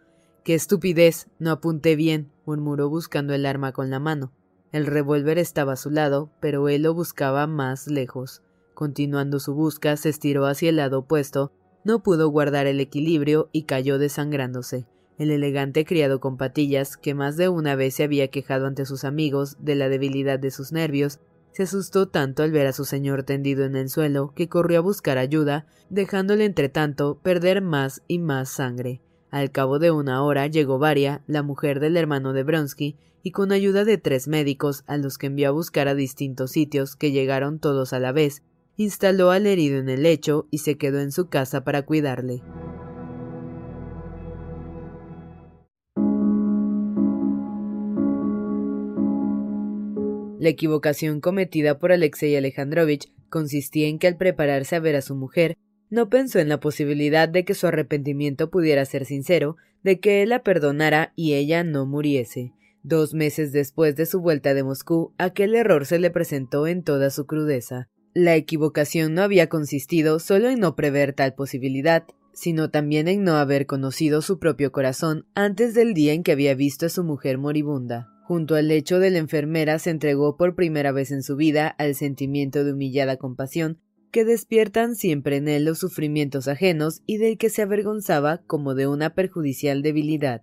Qué 0.44 0.54
estupidez. 0.54 1.28
No 1.38 1.50
apunté 1.50 1.96
bien, 1.96 2.30
murmuró 2.46 2.88
buscando 2.88 3.34
el 3.34 3.44
arma 3.44 3.72
con 3.72 3.90
la 3.90 4.00
mano. 4.00 4.32
El 4.72 4.86
revólver 4.86 5.38
estaba 5.38 5.74
a 5.74 5.76
su 5.76 5.90
lado, 5.90 6.30
pero 6.40 6.68
él 6.68 6.82
lo 6.82 6.94
buscaba 6.94 7.46
más 7.46 7.88
lejos. 7.88 8.42
Continuando 8.72 9.40
su 9.40 9.54
busca, 9.54 9.96
se 9.96 10.08
estiró 10.08 10.46
hacia 10.46 10.70
el 10.70 10.76
lado 10.76 11.00
opuesto, 11.00 11.52
no 11.84 12.02
pudo 12.02 12.28
guardar 12.28 12.66
el 12.66 12.80
equilibrio 12.80 13.48
y 13.52 13.62
cayó 13.62 13.98
desangrándose. 13.98 14.86
El 15.18 15.30
elegante 15.30 15.84
criado 15.84 16.18
con 16.18 16.36
patillas, 16.36 16.96
que 16.96 17.14
más 17.14 17.36
de 17.36 17.48
una 17.48 17.74
vez 17.74 17.94
se 17.94 18.04
había 18.04 18.28
quejado 18.28 18.66
ante 18.66 18.86
sus 18.86 19.04
amigos 19.04 19.56
de 19.60 19.74
la 19.74 19.88
debilidad 19.88 20.38
de 20.38 20.50
sus 20.50 20.72
nervios, 20.72 21.20
Se 21.52 21.64
asustó 21.64 22.06
tanto 22.08 22.44
al 22.44 22.52
ver 22.52 22.68
a 22.68 22.72
su 22.72 22.84
señor 22.84 23.24
tendido 23.24 23.64
en 23.64 23.74
el 23.74 23.90
suelo 23.90 24.32
que 24.36 24.48
corrió 24.48 24.78
a 24.78 24.82
buscar 24.82 25.18
ayuda, 25.18 25.66
dejándole 25.88 26.44
entre 26.44 26.68
tanto 26.68 27.18
perder 27.22 27.60
más 27.60 28.02
y 28.06 28.20
más 28.20 28.50
sangre. 28.50 29.02
Al 29.30 29.50
cabo 29.50 29.78
de 29.78 29.90
una 29.90 30.22
hora 30.22 30.46
llegó 30.46 30.78
Varia, 30.78 31.22
la 31.26 31.42
mujer 31.42 31.80
del 31.80 31.96
hermano 31.96 32.32
de 32.32 32.44
Bronsky, 32.44 32.96
y 33.22 33.32
con 33.32 33.52
ayuda 33.52 33.84
de 33.84 33.98
tres 33.98 34.28
médicos, 34.28 34.84
a 34.86 34.96
los 34.96 35.18
que 35.18 35.26
envió 35.26 35.48
a 35.48 35.52
buscar 35.52 35.88
a 35.88 35.94
distintos 35.94 36.52
sitios, 36.52 36.96
que 36.96 37.12
llegaron 37.12 37.58
todos 37.58 37.92
a 37.92 37.98
la 37.98 38.12
vez, 38.12 38.42
instaló 38.82 39.30
al 39.30 39.46
herido 39.46 39.78
en 39.78 39.90
el 39.90 40.04
lecho 40.04 40.48
y 40.50 40.58
se 40.58 40.78
quedó 40.78 41.00
en 41.00 41.12
su 41.12 41.28
casa 41.28 41.64
para 41.64 41.82
cuidarle. 41.82 42.42
La 50.38 50.48
equivocación 50.48 51.20
cometida 51.20 51.78
por 51.78 51.92
Alexei 51.92 52.34
Alejandrovich 52.36 53.12
consistía 53.28 53.86
en 53.86 53.98
que 53.98 54.06
al 54.06 54.16
prepararse 54.16 54.76
a 54.76 54.80
ver 54.80 54.96
a 54.96 55.02
su 55.02 55.14
mujer, 55.14 55.58
no 55.90 56.08
pensó 56.08 56.38
en 56.38 56.48
la 56.48 56.58
posibilidad 56.58 57.28
de 57.28 57.44
que 57.44 57.52
su 57.52 57.66
arrepentimiento 57.66 58.48
pudiera 58.48 58.86
ser 58.86 59.04
sincero, 59.04 59.56
de 59.82 60.00
que 60.00 60.22
él 60.22 60.30
la 60.30 60.42
perdonara 60.42 61.12
y 61.16 61.34
ella 61.34 61.64
no 61.64 61.84
muriese. 61.84 62.54
Dos 62.82 63.12
meses 63.12 63.52
después 63.52 63.94
de 63.96 64.06
su 64.06 64.22
vuelta 64.22 64.54
de 64.54 64.62
Moscú, 64.62 65.12
aquel 65.18 65.54
error 65.54 65.84
se 65.84 65.98
le 65.98 66.10
presentó 66.10 66.66
en 66.66 66.82
toda 66.82 67.10
su 67.10 67.26
crudeza. 67.26 67.90
La 68.14 68.34
equivocación 68.34 69.14
no 69.14 69.22
había 69.22 69.48
consistido 69.48 70.18
solo 70.18 70.48
en 70.48 70.60
no 70.60 70.74
prever 70.74 71.12
tal 71.12 71.34
posibilidad, 71.34 72.04
sino 72.32 72.70
también 72.70 73.06
en 73.08 73.22
no 73.22 73.36
haber 73.36 73.66
conocido 73.66 74.22
su 74.22 74.38
propio 74.38 74.72
corazón 74.72 75.26
antes 75.34 75.74
del 75.74 75.94
día 75.94 76.12
en 76.12 76.22
que 76.22 76.32
había 76.32 76.54
visto 76.54 76.86
a 76.86 76.88
su 76.88 77.04
mujer 77.04 77.38
moribunda. 77.38 78.08
Junto 78.24 78.54
al 78.54 78.68
lecho 78.68 78.98
de 78.98 79.10
la 79.10 79.18
enfermera 79.18 79.78
se 79.78 79.90
entregó 79.90 80.36
por 80.36 80.54
primera 80.54 80.92
vez 80.92 81.10
en 81.10 81.22
su 81.22 81.36
vida 81.36 81.68
al 81.68 81.94
sentimiento 81.94 82.64
de 82.64 82.72
humillada 82.72 83.16
compasión 83.16 83.78
que 84.10 84.24
despiertan 84.24 84.96
siempre 84.96 85.36
en 85.36 85.46
él 85.48 85.64
los 85.64 85.78
sufrimientos 85.78 86.48
ajenos 86.48 87.02
y 87.06 87.18
del 87.18 87.38
que 87.38 87.48
se 87.48 87.62
avergonzaba 87.62 88.38
como 88.46 88.74
de 88.74 88.88
una 88.88 89.14
perjudicial 89.14 89.82
debilidad 89.82 90.42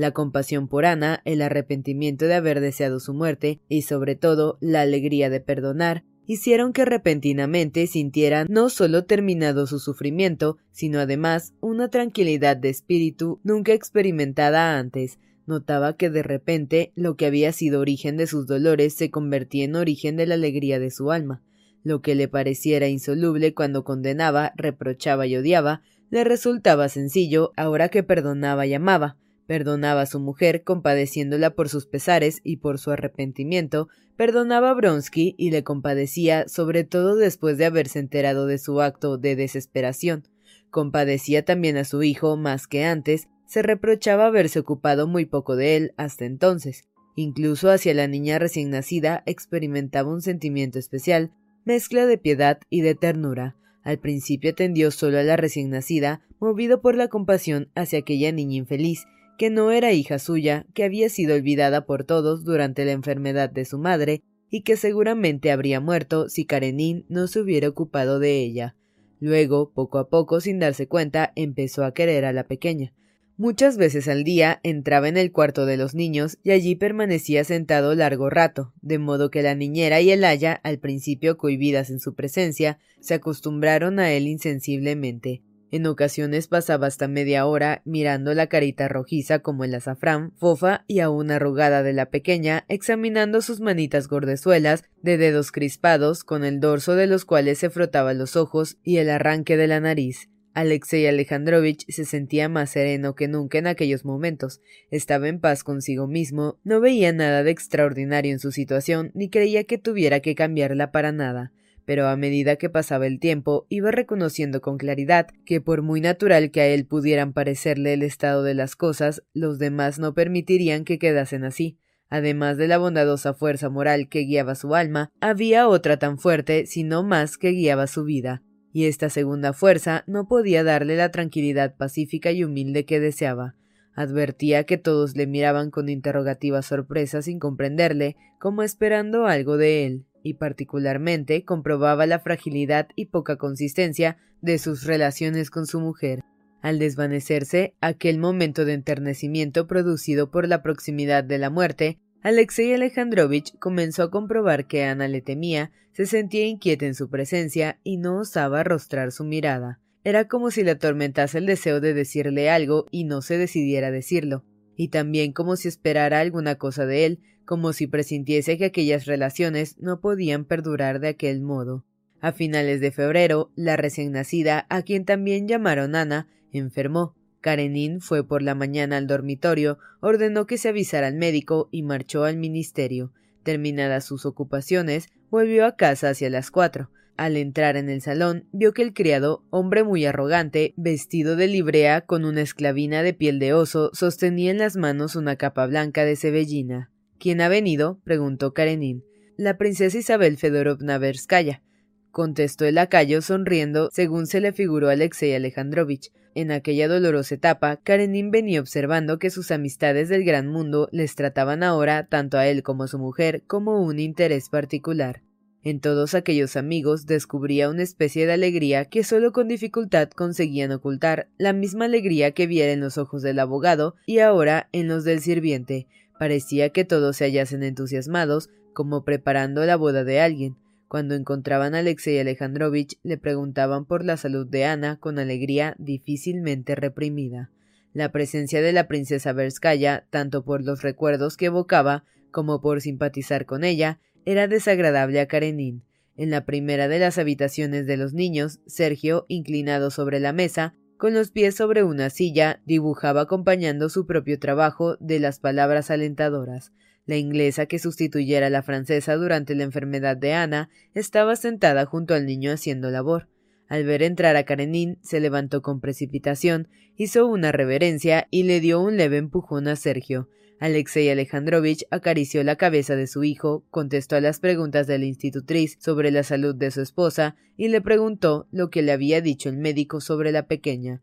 la 0.00 0.12
compasión 0.12 0.66
por 0.66 0.86
Ana, 0.86 1.20
el 1.24 1.42
arrepentimiento 1.42 2.24
de 2.24 2.34
haber 2.34 2.60
deseado 2.60 3.00
su 3.00 3.12
muerte 3.12 3.60
y 3.68 3.82
sobre 3.82 4.16
todo 4.16 4.56
la 4.60 4.80
alegría 4.80 5.28
de 5.28 5.40
perdonar, 5.40 6.04
hicieron 6.32 6.72
que 6.72 6.84
repentinamente 6.84 7.88
sintieran 7.88 8.46
no 8.48 8.70
solo 8.70 9.04
terminado 9.04 9.66
su 9.66 9.80
sufrimiento, 9.80 10.58
sino 10.70 11.00
además 11.00 11.54
una 11.60 11.88
tranquilidad 11.88 12.56
de 12.56 12.68
espíritu 12.68 13.40
nunca 13.42 13.72
experimentada 13.72 14.78
antes. 14.78 15.18
Notaba 15.46 15.96
que 15.96 16.08
de 16.08 16.22
repente 16.22 16.92
lo 16.94 17.16
que 17.16 17.26
había 17.26 17.50
sido 17.50 17.80
origen 17.80 18.16
de 18.16 18.28
sus 18.28 18.46
dolores 18.46 18.94
se 18.94 19.10
convertía 19.10 19.64
en 19.64 19.74
origen 19.74 20.16
de 20.16 20.26
la 20.26 20.34
alegría 20.34 20.78
de 20.78 20.92
su 20.92 21.10
alma. 21.10 21.42
Lo 21.82 22.00
que 22.00 22.14
le 22.14 22.28
pareciera 22.28 22.86
insoluble 22.86 23.52
cuando 23.52 23.82
condenaba, 23.82 24.52
reprochaba 24.54 25.26
y 25.26 25.34
odiaba, 25.34 25.82
le 26.10 26.22
resultaba 26.22 26.88
sencillo 26.88 27.50
ahora 27.56 27.88
que 27.88 28.04
perdonaba 28.04 28.68
y 28.68 28.74
amaba. 28.74 29.16
Perdonaba 29.50 30.02
a 30.02 30.06
su 30.06 30.20
mujer, 30.20 30.62
compadeciéndola 30.62 31.56
por 31.56 31.68
sus 31.68 31.84
pesares 31.84 32.40
y 32.44 32.58
por 32.58 32.78
su 32.78 32.92
arrepentimiento, 32.92 33.88
perdonaba 34.16 34.70
a 34.70 34.74
Bronsky 34.74 35.34
y 35.36 35.50
le 35.50 35.64
compadecía, 35.64 36.46
sobre 36.46 36.84
todo 36.84 37.16
después 37.16 37.58
de 37.58 37.64
haberse 37.64 37.98
enterado 37.98 38.46
de 38.46 38.58
su 38.58 38.80
acto 38.80 39.18
de 39.18 39.34
desesperación. 39.34 40.22
Compadecía 40.70 41.44
también 41.44 41.78
a 41.78 41.84
su 41.84 42.04
hijo 42.04 42.36
más 42.36 42.68
que 42.68 42.84
antes, 42.84 43.26
se 43.44 43.62
reprochaba 43.62 44.26
haberse 44.26 44.60
ocupado 44.60 45.08
muy 45.08 45.24
poco 45.26 45.56
de 45.56 45.76
él 45.76 45.94
hasta 45.96 46.26
entonces. 46.26 46.84
Incluso 47.16 47.72
hacia 47.72 47.92
la 47.92 48.06
niña 48.06 48.38
recién 48.38 48.70
nacida 48.70 49.24
experimentaba 49.26 50.12
un 50.12 50.22
sentimiento 50.22 50.78
especial, 50.78 51.32
mezcla 51.64 52.06
de 52.06 52.18
piedad 52.18 52.60
y 52.70 52.82
de 52.82 52.94
ternura. 52.94 53.56
Al 53.82 53.98
principio 53.98 54.50
atendió 54.52 54.92
solo 54.92 55.18
a 55.18 55.24
la 55.24 55.36
recién 55.36 55.70
nacida, 55.70 56.22
movido 56.38 56.80
por 56.80 56.94
la 56.94 57.08
compasión 57.08 57.68
hacia 57.74 57.98
aquella 57.98 58.30
niña 58.30 58.54
infeliz, 58.54 59.06
que 59.40 59.48
no 59.48 59.70
era 59.70 59.94
hija 59.94 60.18
suya, 60.18 60.66
que 60.74 60.84
había 60.84 61.08
sido 61.08 61.34
olvidada 61.34 61.86
por 61.86 62.04
todos 62.04 62.44
durante 62.44 62.84
la 62.84 62.92
enfermedad 62.92 63.48
de 63.48 63.64
su 63.64 63.78
madre 63.78 64.22
y 64.50 64.64
que 64.64 64.76
seguramente 64.76 65.50
habría 65.50 65.80
muerto 65.80 66.28
si 66.28 66.44
Karenin 66.44 67.06
no 67.08 67.26
se 67.26 67.40
hubiera 67.40 67.70
ocupado 67.70 68.18
de 68.18 68.38
ella. 68.38 68.76
Luego, 69.18 69.72
poco 69.72 69.96
a 69.96 70.10
poco, 70.10 70.42
sin 70.42 70.58
darse 70.58 70.88
cuenta, 70.88 71.32
empezó 71.36 71.84
a 71.84 71.94
querer 71.94 72.26
a 72.26 72.34
la 72.34 72.48
pequeña. 72.48 72.92
Muchas 73.38 73.78
veces 73.78 74.08
al 74.08 74.24
día 74.24 74.60
entraba 74.62 75.08
en 75.08 75.16
el 75.16 75.32
cuarto 75.32 75.64
de 75.64 75.78
los 75.78 75.94
niños 75.94 76.36
y 76.42 76.50
allí 76.50 76.74
permanecía 76.74 77.42
sentado 77.42 77.94
largo 77.94 78.28
rato, 78.28 78.74
de 78.82 78.98
modo 78.98 79.30
que 79.30 79.40
la 79.40 79.54
niñera 79.54 80.02
y 80.02 80.10
el 80.10 80.24
aya, 80.24 80.52
al 80.52 80.80
principio 80.80 81.38
cohibidas 81.38 81.88
en 81.88 81.98
su 81.98 82.14
presencia, 82.14 82.78
se 83.00 83.14
acostumbraron 83.14 84.00
a 84.00 84.12
él 84.12 84.26
insensiblemente. 84.26 85.40
En 85.72 85.86
ocasiones 85.86 86.48
pasaba 86.48 86.88
hasta 86.88 87.06
media 87.06 87.46
hora 87.46 87.80
mirando 87.84 88.34
la 88.34 88.48
carita 88.48 88.88
rojiza 88.88 89.38
como 89.38 89.62
el 89.62 89.74
azafrán, 89.74 90.32
fofa 90.36 90.84
y 90.88 90.98
aún 90.98 91.30
arrugada 91.30 91.84
de 91.84 91.92
la 91.92 92.06
pequeña, 92.06 92.64
examinando 92.68 93.40
sus 93.40 93.60
manitas 93.60 94.08
gordezuelas, 94.08 94.84
de 95.02 95.16
dedos 95.16 95.52
crispados, 95.52 96.24
con 96.24 96.44
el 96.44 96.58
dorso 96.58 96.96
de 96.96 97.06
los 97.06 97.24
cuales 97.24 97.58
se 97.58 97.70
frotaba 97.70 98.14
los 98.14 98.34
ojos 98.34 98.78
y 98.82 98.96
el 98.96 99.10
arranque 99.10 99.56
de 99.56 99.68
la 99.68 99.78
nariz. 99.78 100.28
Alexei 100.54 101.06
Alejandrovich 101.06 101.84
se 101.88 102.04
sentía 102.04 102.48
más 102.48 102.70
sereno 102.70 103.14
que 103.14 103.28
nunca 103.28 103.58
en 103.58 103.68
aquellos 103.68 104.04
momentos. 104.04 104.60
Estaba 104.90 105.28
en 105.28 105.38
paz 105.38 105.62
consigo 105.62 106.08
mismo, 106.08 106.58
no 106.64 106.80
veía 106.80 107.12
nada 107.12 107.44
de 107.44 107.52
extraordinario 107.52 108.32
en 108.32 108.40
su 108.40 108.50
situación, 108.50 109.12
ni 109.14 109.30
creía 109.30 109.62
que 109.62 109.78
tuviera 109.78 110.18
que 110.18 110.34
cambiarla 110.34 110.90
para 110.90 111.12
nada 111.12 111.52
pero 111.90 112.06
a 112.06 112.16
medida 112.16 112.54
que 112.54 112.70
pasaba 112.70 113.08
el 113.08 113.18
tiempo 113.18 113.66
iba 113.68 113.90
reconociendo 113.90 114.60
con 114.60 114.78
claridad 114.78 115.26
que 115.44 115.60
por 115.60 115.82
muy 115.82 116.00
natural 116.00 116.52
que 116.52 116.60
a 116.60 116.66
él 116.68 116.86
pudieran 116.86 117.32
parecerle 117.32 117.94
el 117.94 118.04
estado 118.04 118.44
de 118.44 118.54
las 118.54 118.76
cosas, 118.76 119.24
los 119.34 119.58
demás 119.58 119.98
no 119.98 120.14
permitirían 120.14 120.84
que 120.84 121.00
quedasen 121.00 121.42
así. 121.42 121.80
Además 122.08 122.58
de 122.58 122.68
la 122.68 122.78
bondadosa 122.78 123.34
fuerza 123.34 123.70
moral 123.70 124.08
que 124.08 124.20
guiaba 124.20 124.54
su 124.54 124.76
alma, 124.76 125.10
había 125.20 125.66
otra 125.66 125.98
tan 125.98 126.20
fuerte, 126.20 126.64
si 126.66 126.84
no 126.84 127.02
más, 127.02 127.36
que 127.36 127.50
guiaba 127.50 127.88
su 127.88 128.04
vida, 128.04 128.44
y 128.72 128.84
esta 128.84 129.10
segunda 129.10 129.52
fuerza 129.52 130.04
no 130.06 130.28
podía 130.28 130.62
darle 130.62 130.94
la 130.94 131.10
tranquilidad 131.10 131.76
pacífica 131.76 132.30
y 132.30 132.44
humilde 132.44 132.84
que 132.84 133.00
deseaba. 133.00 133.56
Advertía 133.94 134.64
que 134.64 134.78
todos 134.78 135.16
le 135.16 135.26
miraban 135.26 135.70
con 135.70 135.88
interrogativa 135.88 136.62
sorpresa 136.62 137.22
sin 137.22 137.38
comprenderle, 137.38 138.16
como 138.38 138.62
esperando 138.62 139.26
algo 139.26 139.56
de 139.56 139.86
él 139.86 140.06
y 140.22 140.34
particularmente 140.34 141.44
comprobaba 141.44 142.06
la 142.06 142.20
fragilidad 142.20 142.88
y 142.94 143.06
poca 143.06 143.36
consistencia 143.36 144.18
de 144.40 144.58
sus 144.58 144.84
relaciones 144.84 145.50
con 145.50 145.66
su 145.66 145.80
mujer. 145.80 146.20
Al 146.62 146.78
desvanecerse 146.78 147.74
aquel 147.80 148.18
momento 148.18 148.64
de 148.64 148.74
enternecimiento 148.74 149.66
producido 149.66 150.30
por 150.30 150.46
la 150.46 150.62
proximidad 150.62 151.24
de 151.24 151.38
la 151.38 151.50
muerte, 151.50 151.98
Alexei 152.22 152.74
Alejandrovich 152.74 153.58
comenzó 153.58 154.02
a 154.02 154.10
comprobar 154.10 154.66
que 154.66 154.84
Ana 154.84 155.08
le 155.08 155.22
temía, 155.22 155.72
se 155.92 156.04
sentía 156.04 156.46
inquieta 156.46 156.84
en 156.84 156.94
su 156.94 157.08
presencia 157.08 157.78
y 157.82 157.96
no 157.96 158.18
osaba 158.18 158.60
arrostrar 158.60 159.10
su 159.10 159.24
mirada. 159.24 159.79
Era 160.02 160.28
como 160.28 160.50
si 160.50 160.62
le 160.62 160.72
atormentase 160.72 161.38
el 161.38 161.46
deseo 161.46 161.80
de 161.80 161.92
decirle 161.92 162.48
algo 162.48 162.86
y 162.90 163.04
no 163.04 163.20
se 163.20 163.36
decidiera 163.36 163.88
a 163.88 163.90
decirlo, 163.92 164.44
y 164.76 164.88
también 164.88 165.32
como 165.32 165.56
si 165.56 165.68
esperara 165.68 166.20
alguna 166.20 166.54
cosa 166.54 166.86
de 166.86 167.04
él, 167.04 167.20
como 167.44 167.72
si 167.72 167.86
presintiese 167.86 168.56
que 168.56 168.66
aquellas 168.66 169.06
relaciones 169.06 169.76
no 169.78 170.00
podían 170.00 170.44
perdurar 170.44 171.00
de 171.00 171.08
aquel 171.08 171.40
modo. 171.40 171.84
A 172.20 172.32
finales 172.32 172.80
de 172.80 172.92
febrero, 172.92 173.50
la 173.56 173.76
recién 173.76 174.12
nacida, 174.12 174.66
a 174.68 174.82
quien 174.82 175.04
también 175.04 175.48
llamaron 175.48 175.94
Ana, 175.94 176.28
enfermó. 176.52 177.16
Karenin 177.40 178.00
fue 178.00 178.26
por 178.26 178.42
la 178.42 178.54
mañana 178.54 178.98
al 178.98 179.06
dormitorio, 179.06 179.78
ordenó 180.00 180.46
que 180.46 180.58
se 180.58 180.68
avisara 180.68 181.06
al 181.06 181.16
médico 181.16 181.68
y 181.72 181.82
marchó 181.82 182.24
al 182.24 182.36
ministerio. 182.36 183.12
Terminadas 183.42 184.04
sus 184.04 184.26
ocupaciones, 184.26 185.08
volvió 185.30 185.64
a 185.64 185.76
casa 185.76 186.10
hacia 186.10 186.28
las 186.28 186.50
cuatro. 186.50 186.90
Al 187.20 187.36
entrar 187.36 187.76
en 187.76 187.90
el 187.90 188.00
salón, 188.00 188.48
vio 188.50 188.72
que 188.72 188.80
el 188.80 188.94
criado, 188.94 189.44
hombre 189.50 189.84
muy 189.84 190.06
arrogante, 190.06 190.72
vestido 190.78 191.36
de 191.36 191.48
librea 191.48 192.00
con 192.00 192.24
una 192.24 192.40
esclavina 192.40 193.02
de 193.02 193.12
piel 193.12 193.38
de 193.38 193.52
oso, 193.52 193.90
sostenía 193.92 194.50
en 194.50 194.56
las 194.56 194.76
manos 194.76 195.16
una 195.16 195.36
capa 195.36 195.66
blanca 195.66 196.06
de 196.06 196.16
cebellina. 196.16 196.90
¿Quién 197.18 197.42
ha 197.42 197.50
venido? 197.50 198.00
preguntó 198.04 198.54
Karenin. 198.54 199.04
La 199.36 199.58
princesa 199.58 199.98
Isabel 199.98 200.38
Fedorovna 200.38 200.96
Verskaya, 200.96 201.62
contestó 202.10 202.64
el 202.64 202.76
lacayo 202.76 203.20
sonriendo 203.20 203.90
según 203.92 204.26
se 204.26 204.40
le 204.40 204.54
figuró 204.54 204.88
a 204.88 204.92
Alexei 204.92 205.34
Alejandrovich. 205.34 206.12
En 206.34 206.50
aquella 206.50 206.88
dolorosa 206.88 207.34
etapa, 207.34 207.76
Karenin 207.84 208.30
venía 208.30 208.62
observando 208.62 209.18
que 209.18 209.28
sus 209.28 209.50
amistades 209.50 210.08
del 210.08 210.24
gran 210.24 210.46
mundo 210.46 210.88
les 210.90 211.16
trataban 211.16 211.64
ahora, 211.64 212.06
tanto 212.06 212.38
a 212.38 212.46
él 212.46 212.62
como 212.62 212.84
a 212.84 212.88
su 212.88 212.98
mujer, 212.98 213.42
como 213.46 213.84
un 213.84 213.98
interés 213.98 214.48
particular. 214.48 215.20
En 215.62 215.80
todos 215.80 216.14
aquellos 216.14 216.56
amigos 216.56 217.06
descubría 217.06 217.68
una 217.68 217.82
especie 217.82 218.26
de 218.26 218.32
alegría 218.32 218.86
que 218.86 219.04
solo 219.04 219.32
con 219.32 219.48
dificultad 219.48 220.08
conseguían 220.10 220.72
ocultar, 220.72 221.28
la 221.36 221.52
misma 221.52 221.84
alegría 221.84 222.30
que 222.30 222.46
viera 222.46 222.72
en 222.72 222.80
los 222.80 222.96
ojos 222.96 223.22
del 223.22 223.38
abogado 223.38 223.94
y 224.06 224.20
ahora 224.20 224.68
en 224.72 224.88
los 224.88 225.04
del 225.04 225.20
sirviente, 225.20 225.86
Parecía 226.20 226.68
que 226.68 226.84
todos 226.84 227.16
se 227.16 227.24
hallasen 227.24 227.62
entusiasmados, 227.62 228.50
como 228.74 229.06
preparando 229.06 229.64
la 229.64 229.76
boda 229.76 230.04
de 230.04 230.20
alguien. 230.20 230.54
Cuando 230.86 231.14
encontraban 231.14 231.74
a 231.74 231.78
Alexei 231.78 232.18
Alejandrovich, 232.18 232.98
le 233.02 233.16
preguntaban 233.16 233.86
por 233.86 234.04
la 234.04 234.18
salud 234.18 234.46
de 234.46 234.66
Ana 234.66 234.98
con 235.00 235.18
alegría 235.18 235.74
difícilmente 235.78 236.74
reprimida. 236.74 237.50
La 237.94 238.12
presencia 238.12 238.60
de 238.60 238.74
la 238.74 238.86
princesa 238.86 239.32
Verskaya, 239.32 240.04
tanto 240.10 240.44
por 240.44 240.62
los 240.62 240.82
recuerdos 240.82 241.38
que 241.38 241.46
evocaba 241.46 242.04
como 242.30 242.60
por 242.60 242.82
simpatizar 242.82 243.46
con 243.46 243.64
ella, 243.64 243.98
era 244.24 244.48
desagradable 244.48 245.20
a 245.20 245.26
Karenin. 245.26 245.82
En 246.16 246.30
la 246.30 246.44
primera 246.44 246.88
de 246.88 246.98
las 246.98 247.18
habitaciones 247.18 247.86
de 247.86 247.96
los 247.96 248.12
niños, 248.12 248.60
Sergio, 248.66 249.24
inclinado 249.28 249.90
sobre 249.90 250.20
la 250.20 250.32
mesa, 250.32 250.74
con 250.98 251.14
los 251.14 251.30
pies 251.30 251.54
sobre 251.54 251.82
una 251.82 252.10
silla, 252.10 252.60
dibujaba 252.66 253.22
acompañando 253.22 253.88
su 253.88 254.06
propio 254.06 254.38
trabajo 254.38 254.96
de 254.98 255.18
las 255.18 255.38
palabras 255.38 255.90
alentadoras. 255.90 256.72
La 257.06 257.16
inglesa 257.16 257.64
que 257.64 257.78
sustituyera 257.78 258.48
a 258.48 258.50
la 258.50 258.62
francesa 258.62 259.16
durante 259.16 259.54
la 259.54 259.64
enfermedad 259.64 260.16
de 260.16 260.34
Ana 260.34 260.68
estaba 260.92 261.36
sentada 261.36 261.86
junto 261.86 262.12
al 262.14 262.26
niño 262.26 262.52
haciendo 262.52 262.90
labor. 262.90 263.28
Al 263.66 263.84
ver 263.84 264.02
entrar 264.02 264.36
a 264.36 264.44
Karenin, 264.44 264.98
se 265.00 265.20
levantó 265.20 265.62
con 265.62 265.80
precipitación, 265.80 266.68
hizo 266.96 267.26
una 267.26 267.50
reverencia 267.50 268.26
y 268.30 268.42
le 268.42 268.60
dio 268.60 268.80
un 268.80 268.96
leve 268.96 269.16
empujón 269.16 269.68
a 269.68 269.76
Sergio. 269.76 270.28
Alexei 270.60 271.08
Alejandrovich 271.08 271.86
acarició 271.90 272.44
la 272.44 272.56
cabeza 272.56 272.94
de 272.94 273.06
su 273.06 273.24
hijo, 273.24 273.64
contestó 273.70 274.16
a 274.16 274.20
las 274.20 274.40
preguntas 274.40 274.86
de 274.86 274.98
la 274.98 275.06
institutriz 275.06 275.78
sobre 275.80 276.10
la 276.10 276.22
salud 276.22 276.54
de 276.54 276.70
su 276.70 276.82
esposa 276.82 277.34
y 277.56 277.68
le 277.68 277.80
preguntó 277.80 278.46
lo 278.52 278.68
que 278.68 278.82
le 278.82 278.92
había 278.92 279.22
dicho 279.22 279.48
el 279.48 279.56
médico 279.56 280.02
sobre 280.02 280.32
la 280.32 280.46
pequeña. 280.46 281.02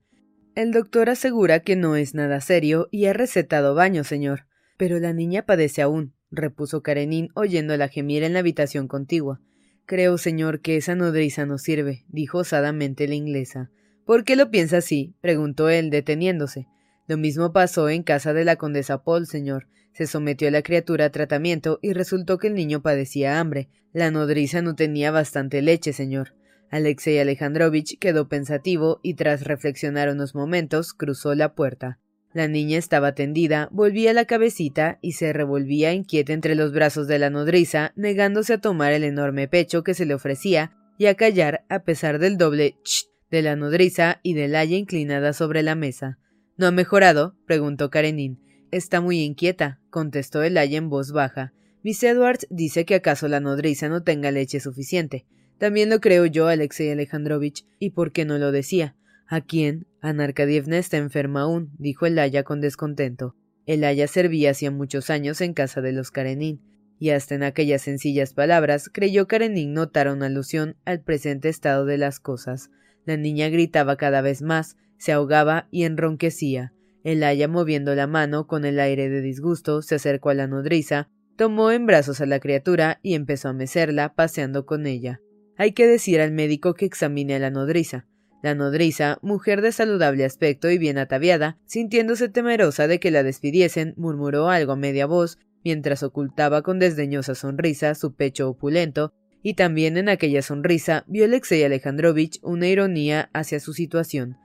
El 0.53 0.71
doctor 0.71 1.09
asegura 1.09 1.61
que 1.61 1.75
no 1.75 1.95
es 1.95 2.13
nada 2.13 2.39
serio 2.39 2.87
y 2.91 3.05
ha 3.05 3.13
recetado 3.13 3.73
baño, 3.73 4.03
señor. 4.03 4.45
Pero 4.77 4.99
la 4.99 5.11
niña 5.11 5.43
padece 5.47 5.81
aún, 5.81 6.13
repuso 6.29 6.83
Karenin 6.83 7.29
oyéndola 7.33 7.87
gemir 7.87 8.21
en 8.21 8.33
la 8.33 8.39
habitación 8.39 8.87
contigua. 8.87 9.41
Creo, 9.87 10.19
señor, 10.19 10.61
que 10.61 10.77
esa 10.77 10.93
nodriza 10.93 11.47
no 11.47 11.57
sirve, 11.57 12.05
dijo 12.09 12.39
osadamente 12.39 13.07
la 13.07 13.15
inglesa. 13.15 13.71
¿Por 14.05 14.23
qué 14.23 14.35
lo 14.35 14.51
piensa 14.51 14.77
así? 14.77 15.15
preguntó 15.19 15.69
él, 15.69 15.89
deteniéndose. 15.89 16.67
Lo 17.07 17.17
mismo 17.17 17.53
pasó 17.53 17.89
en 17.89 18.03
casa 18.03 18.33
de 18.33 18.43
la 18.43 18.57
condesa 18.57 19.03
Paul, 19.03 19.27
señor. 19.27 19.67
Se 19.93 20.07
sometió 20.07 20.49
a 20.49 20.51
la 20.51 20.61
criatura 20.61 21.05
a 21.05 21.09
tratamiento 21.09 21.79
y 21.81 21.93
resultó 21.93 22.37
que 22.37 22.47
el 22.47 22.53
niño 22.53 22.81
padecía 22.81 23.39
hambre. 23.39 23.69
La 23.93 24.11
nodriza 24.11 24.61
no 24.61 24.75
tenía 24.75 25.09
bastante 25.09 25.61
leche, 25.61 25.93
señor. 25.93 26.35
Alexei 26.69 27.17
Alejandrovich 27.17 27.97
quedó 27.97 28.27
pensativo 28.27 28.99
y 29.01 29.13
tras 29.13 29.43
reflexionar 29.43 30.09
unos 30.09 30.35
momentos 30.35 30.93
cruzó 30.93 31.33
la 31.33 31.55
puerta. 31.55 31.99
La 32.33 32.47
niña 32.47 32.77
estaba 32.77 33.15
tendida, 33.15 33.69
volvía 33.71 34.13
la 34.13 34.25
cabecita 34.25 34.99
y 35.01 35.13
se 35.13 35.31
revolvía 35.31 35.93
inquieta 35.93 36.33
entre 36.33 36.55
los 36.55 36.73
brazos 36.73 37.07
de 37.07 37.19
la 37.19 37.29
nodriza, 37.29 37.93
negándose 37.95 38.53
a 38.53 38.61
tomar 38.61 38.91
el 38.91 39.05
enorme 39.05 39.47
pecho 39.47 39.83
que 39.83 39.93
se 39.93 40.05
le 40.05 40.13
ofrecía 40.13 40.73
y 40.97 41.05
a 41.05 41.15
callar 41.15 41.63
a 41.69 41.79
pesar 41.79 42.19
del 42.19 42.37
doble 42.37 42.75
ch 42.83 43.07
de 43.31 43.41
la 43.41 43.55
nodriza 43.55 44.19
y 44.23 44.33
del 44.33 44.55
haya 44.55 44.77
inclinada 44.77 45.33
sobre 45.33 45.63
la 45.63 45.75
mesa. 45.75 46.19
¿No 46.57 46.65
ha 46.65 46.71
mejorado? 46.71 47.35
preguntó 47.45 47.91
Karenin. 47.91 48.39
Está 48.71 48.99
muy 48.99 49.21
inquieta, 49.21 49.79
contestó 49.89 50.41
el 50.41 50.57
aya 50.57 50.79
en 50.79 50.89
voz 50.89 51.11
baja. 51.11 51.53
Miss 51.83 52.03
Edwards 52.03 52.47
dice 52.49 52.83
que 52.83 52.95
acaso 52.95 53.27
la 53.27 53.39
nodriza 53.39 53.89
no 53.89 54.03
tenga 54.03 54.31
leche 54.31 54.59
suficiente. 54.59 55.25
También 55.59 55.89
lo 55.89 55.99
creo 55.99 56.25
yo, 56.25 56.47
Alexei 56.47 56.89
Alejandrovich. 56.89 57.65
¿Y 57.79 57.91
por 57.91 58.11
qué 58.11 58.25
no 58.25 58.39
lo 58.39 58.51
decía? 58.51 58.95
¿A 59.27 59.41
quién? 59.41 59.87
Ana 60.01 60.23
Arkadievna 60.23 60.77
está 60.77 60.97
enferma 60.97 61.41
aún, 61.41 61.71
dijo 61.77 62.05
el 62.07 62.17
aya 62.17 62.43
con 62.43 62.59
descontento. 62.59 63.35
El 63.65 63.83
aya 63.83 64.07
servía 64.07 64.51
hacía 64.51 64.71
muchos 64.71 65.09
años 65.09 65.41
en 65.41 65.53
casa 65.53 65.81
de 65.81 65.91
los 65.91 66.09
Karenin, 66.09 66.61
y 66.99 67.11
hasta 67.11 67.35
en 67.35 67.43
aquellas 67.43 67.83
sencillas 67.83 68.33
palabras 68.33 68.89
creyó 68.91 69.27
Karenin 69.27 69.73
notar 69.73 70.07
una 70.07 70.27
alusión 70.27 70.75
al 70.85 71.01
presente 71.01 71.49
estado 71.49 71.85
de 71.85 71.97
las 71.97 72.19
cosas. 72.19 72.69
La 73.05 73.17
niña 73.17 73.49
gritaba 73.49 73.97
cada 73.97 74.21
vez 74.21 74.41
más, 74.41 74.77
se 74.97 75.11
ahogaba 75.11 75.67
y 75.71 75.83
enronquecía. 75.83 76.73
El 77.03 77.23
aya, 77.23 77.47
moviendo 77.47 77.95
la 77.95 78.07
mano 78.07 78.47
con 78.47 78.65
el 78.65 78.79
aire 78.79 79.09
de 79.09 79.21
disgusto, 79.21 79.81
se 79.81 79.95
acercó 79.95 80.29
a 80.29 80.33
la 80.33 80.47
nodriza, 80.47 81.09
tomó 81.37 81.71
en 81.71 81.85
brazos 81.85 82.19
a 82.19 82.25
la 82.25 82.39
criatura 82.39 82.99
y 83.01 83.13
empezó 83.13 83.49
a 83.49 83.53
mecerla, 83.53 84.13
paseando 84.13 84.65
con 84.65 84.85
ella. 84.85 85.21
Hay 85.55 85.71
que 85.71 85.87
decir 85.87 86.19
al 86.19 86.31
médico 86.31 86.73
que 86.73 86.85
examine 86.85 87.35
a 87.35 87.39
la 87.39 87.49
nodriza. 87.49 88.05
La 88.43 88.53
nodriza, 88.53 89.17
mujer 89.21 89.61
de 89.61 89.71
saludable 89.71 90.25
aspecto 90.25 90.69
y 90.69 90.77
bien 90.77 90.97
ataviada, 90.97 91.57
sintiéndose 91.65 92.29
temerosa 92.29 92.87
de 92.87 92.99
que 92.99 93.09
la 93.09 93.23
despidiesen, 93.23 93.93
murmuró 93.97 94.49
algo 94.49 94.73
a 94.73 94.75
media 94.75 95.05
voz, 95.05 95.39
mientras 95.63 96.03
ocultaba 96.03 96.61
con 96.61 96.77
desdeñosa 96.79 97.35
sonrisa 97.35 97.95
su 97.95 98.13
pecho 98.13 98.49
opulento, 98.49 99.13
y 99.41 99.55
también 99.55 99.97
en 99.97 100.09
aquella 100.09 100.41
sonrisa 100.41 101.03
vio 101.07 101.25
Alexei 101.25 101.63
Alejandrovich 101.63 102.39
una 102.43 102.67
ironía 102.67 103.29
hacia 103.33 103.59
su 103.59 103.73
situación. 103.73 104.37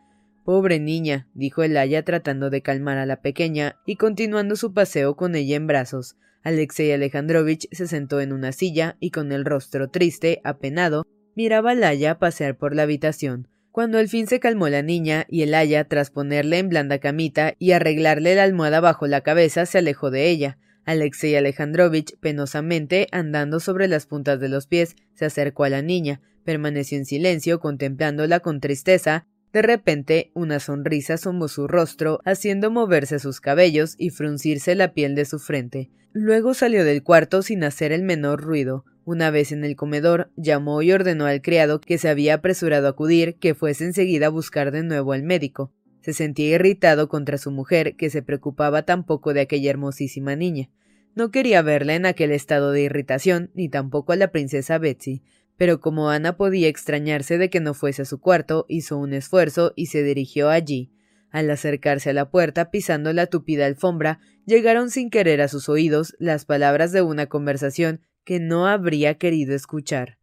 Pobre 0.44 0.80
niña, 0.80 1.28
dijo 1.34 1.62
el 1.62 1.76
aya 1.76 2.02
tratando 2.02 2.50
de 2.50 2.62
calmar 2.62 2.98
a 2.98 3.06
la 3.06 3.22
pequeña 3.22 3.76
y 3.86 3.94
continuando 3.94 4.56
su 4.56 4.74
paseo 4.74 5.14
con 5.14 5.36
ella 5.36 5.54
en 5.54 5.68
brazos. 5.68 6.16
Alexei 6.42 6.90
Alejandrovich 6.90 7.68
se 7.70 7.86
sentó 7.86 8.20
en 8.20 8.32
una 8.32 8.50
silla 8.50 8.96
y 8.98 9.10
con 9.10 9.30
el 9.30 9.44
rostro 9.44 9.88
triste, 9.88 10.40
apenado, 10.42 11.06
miraba 11.36 11.70
al 11.70 11.84
aya 11.84 12.18
pasear 12.18 12.56
por 12.56 12.74
la 12.74 12.82
habitación. 12.82 13.46
Cuando 13.70 13.98
al 13.98 14.08
fin 14.08 14.26
se 14.26 14.40
calmó 14.40 14.68
la 14.68 14.82
niña 14.82 15.26
y 15.30 15.42
el 15.42 15.54
aya, 15.54 15.84
tras 15.84 16.10
ponerle 16.10 16.58
en 16.58 16.68
blanda 16.68 16.98
camita 16.98 17.54
y 17.60 17.72
arreglarle 17.72 18.34
la 18.34 18.42
almohada 18.42 18.80
bajo 18.80 19.06
la 19.06 19.20
cabeza, 19.20 19.64
se 19.64 19.78
alejó 19.78 20.10
de 20.10 20.28
ella. 20.28 20.58
Alexei 20.84 21.36
Alejandrovich, 21.36 22.18
penosamente, 22.18 23.06
andando 23.12 23.60
sobre 23.60 23.86
las 23.86 24.06
puntas 24.06 24.40
de 24.40 24.48
los 24.48 24.66
pies, 24.66 24.96
se 25.14 25.24
acercó 25.24 25.62
a 25.62 25.68
la 25.68 25.80
niña, 25.80 26.20
permaneció 26.44 26.98
en 26.98 27.06
silencio 27.06 27.60
contemplándola 27.60 28.40
con 28.40 28.60
tristeza 28.60 29.26
de 29.52 29.60
repente, 29.60 30.30
una 30.34 30.60
sonrisa 30.60 31.14
asomó 31.14 31.46
su 31.48 31.68
rostro, 31.68 32.20
haciendo 32.24 32.70
moverse 32.70 33.18
sus 33.18 33.40
cabellos 33.40 33.96
y 33.98 34.08
fruncirse 34.10 34.74
la 34.74 34.94
piel 34.94 35.14
de 35.14 35.26
su 35.26 35.38
frente. 35.38 35.90
Luego 36.12 36.54
salió 36.54 36.84
del 36.84 37.02
cuarto 37.02 37.42
sin 37.42 37.62
hacer 37.64 37.92
el 37.92 38.02
menor 38.02 38.40
ruido. 38.40 38.84
Una 39.04 39.30
vez 39.30 39.52
en 39.52 39.64
el 39.64 39.76
comedor, 39.76 40.30
llamó 40.36 40.80
y 40.80 40.92
ordenó 40.92 41.26
al 41.26 41.42
criado 41.42 41.80
que 41.80 41.98
se 41.98 42.08
había 42.08 42.34
apresurado 42.34 42.86
a 42.86 42.90
acudir 42.90 43.36
que 43.36 43.54
fuese 43.54 43.84
enseguida 43.84 44.26
a 44.26 44.30
buscar 44.30 44.70
de 44.70 44.84
nuevo 44.84 45.12
al 45.12 45.22
médico. 45.22 45.72
Se 46.00 46.14
sentía 46.14 46.54
irritado 46.54 47.08
contra 47.08 47.36
su 47.36 47.50
mujer, 47.50 47.96
que 47.96 48.10
se 48.10 48.22
preocupaba 48.22 48.82
tan 48.82 49.04
poco 49.04 49.34
de 49.34 49.42
aquella 49.42 49.70
hermosísima 49.70 50.34
niña. 50.34 50.70
No 51.14 51.30
quería 51.30 51.60
verla 51.60 51.94
en 51.94 52.06
aquel 52.06 52.32
estado 52.32 52.72
de 52.72 52.82
irritación, 52.82 53.50
ni 53.54 53.68
tampoco 53.68 54.12
a 54.12 54.16
la 54.16 54.32
princesa 54.32 54.78
Betsy, 54.78 55.22
pero 55.56 55.80
como 55.80 56.10
Ana 56.10 56.36
podía 56.36 56.68
extrañarse 56.68 57.38
de 57.38 57.50
que 57.50 57.60
no 57.60 57.74
fuese 57.74 58.02
a 58.02 58.04
su 58.04 58.20
cuarto, 58.20 58.66
hizo 58.68 58.98
un 58.98 59.12
esfuerzo 59.12 59.72
y 59.76 59.86
se 59.86 60.02
dirigió 60.02 60.48
allí. 60.48 60.92
Al 61.30 61.50
acercarse 61.50 62.10
a 62.10 62.12
la 62.12 62.30
puerta, 62.30 62.70
pisando 62.70 63.12
la 63.12 63.26
tupida 63.26 63.66
alfombra, 63.66 64.20
llegaron 64.44 64.90
sin 64.90 65.08
querer 65.08 65.40
a 65.40 65.48
sus 65.48 65.68
oídos 65.68 66.14
las 66.18 66.44
palabras 66.44 66.92
de 66.92 67.02
una 67.02 67.26
conversación 67.26 68.00
que 68.24 68.38
no 68.38 68.66
habría 68.66 69.14
querido 69.14 69.54
escuchar. 69.54 70.18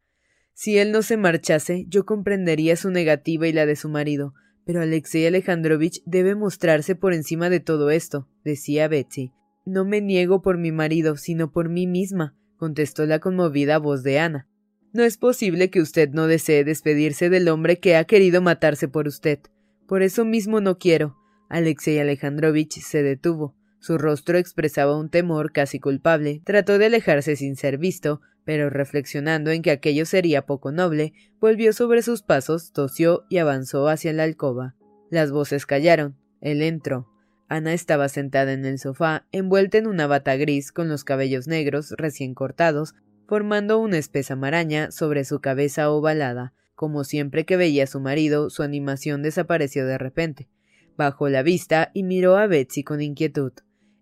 Si 0.54 0.78
él 0.78 0.92
no 0.92 1.02
se 1.02 1.18
marchase, 1.18 1.86
yo 1.88 2.06
comprendería 2.06 2.76
su 2.76 2.92
negativa 2.92 3.48
y 3.48 3.54
la 3.54 3.66
de 3.66 3.76
su 3.76 3.90
marido, 3.90 4.34
pero 4.66 4.82
Alexei 4.82 5.26
Alejandrovich 5.26 6.02
debe 6.06 6.36
mostrarse 6.36 6.96
por 6.96 7.14
encima 7.14 7.50
de 7.50 7.60
todo 7.60 7.90
esto, 7.90 8.28
decía 8.44 8.88
Betsy. 8.88 9.32
No 9.66 9.86
me 9.86 10.02
niego 10.02 10.42
por 10.42 10.58
mi 10.58 10.72
marido, 10.72 11.16
sino 11.16 11.52
por 11.52 11.70
mí 11.70 11.88
misma, 11.88 12.36
contestó 12.58 13.06
la 13.06 13.20
conmovida 13.20 13.78
voz 13.78 14.04
de 14.04 14.20
Ana. 14.20 14.48
No 14.92 15.04
es 15.04 15.18
posible 15.18 15.70
que 15.70 15.82
usted 15.82 16.10
no 16.10 16.28
desee 16.28 16.64
despedirse 16.64 17.30
del 17.30 17.48
hombre 17.48 17.80
que 17.80 17.96
ha 17.96 18.06
querido 18.06 18.42
matarse 18.42 18.88
por 18.88 19.08
usted. 19.08 19.40
Por 19.88 20.02
eso 20.02 20.26
mismo 20.26 20.62
no 20.62 20.80
quiero. 20.80 21.16
Alexei 21.48 22.00
Alejandrovich 22.00 22.82
se 22.82 23.04
detuvo. 23.04 23.56
Su 23.80 23.98
rostro 23.98 24.38
expresaba 24.38 24.98
un 24.98 25.10
temor 25.10 25.52
casi 25.52 25.80
culpable. 25.80 26.42
Trató 26.44 26.78
de 26.78 26.88
alejarse 26.88 27.36
sin 27.36 27.56
ser 27.56 27.78
visto, 27.78 28.22
pero 28.46 28.70
reflexionando 28.70 29.52
en 29.52 29.62
que 29.62 29.72
aquello 29.72 30.06
sería 30.06 30.46
poco 30.46 30.72
noble, 30.72 31.14
volvió 31.40 31.72
sobre 31.72 32.02
sus 32.02 32.24
pasos, 32.24 32.72
tosió 32.74 33.26
y 33.30 33.38
avanzó 33.38 33.88
hacia 33.88 34.12
la 34.12 34.24
alcoba. 34.24 34.76
Las 35.12 35.32
voces 35.32 35.66
callaron. 35.66 36.18
Él 36.42 36.62
entró. 36.64 37.08
Ana 37.48 37.74
estaba 37.74 38.10
sentada 38.10 38.54
en 38.54 38.66
el 38.66 38.80
sofá, 38.80 39.28
envuelta 39.32 39.78
en 39.78 39.88
una 39.88 40.08
bata 40.08 40.36
gris 40.36 40.72
con 40.72 40.88
los 40.88 41.04
cabellos 41.04 41.48
negros 41.48 41.92
recién 41.98 42.34
cortados, 42.34 42.96
formando 43.30 43.78
una 43.78 44.00
espesa 44.00 44.36
maraña 44.36 44.90
sobre 44.90 45.24
su 45.24 45.40
cabeza 45.40 45.92
ovalada. 45.92 46.56
Como 46.74 47.04
siempre 47.04 47.46
que 47.46 47.58
veía 47.58 47.84
a 47.84 47.88
su 47.88 48.00
marido, 48.00 48.50
su 48.50 48.64
animación 48.64 49.22
desapareció 49.22 49.86
de 49.86 50.00
repente. 50.00 50.50
Bajó 50.98 51.30
la 51.30 51.44
vista 51.44 51.92
y 51.94 52.02
miró 52.02 52.38
a 52.38 52.48
Betsy 52.48 52.84
con 52.84 53.02
inquietud. 53.02 53.52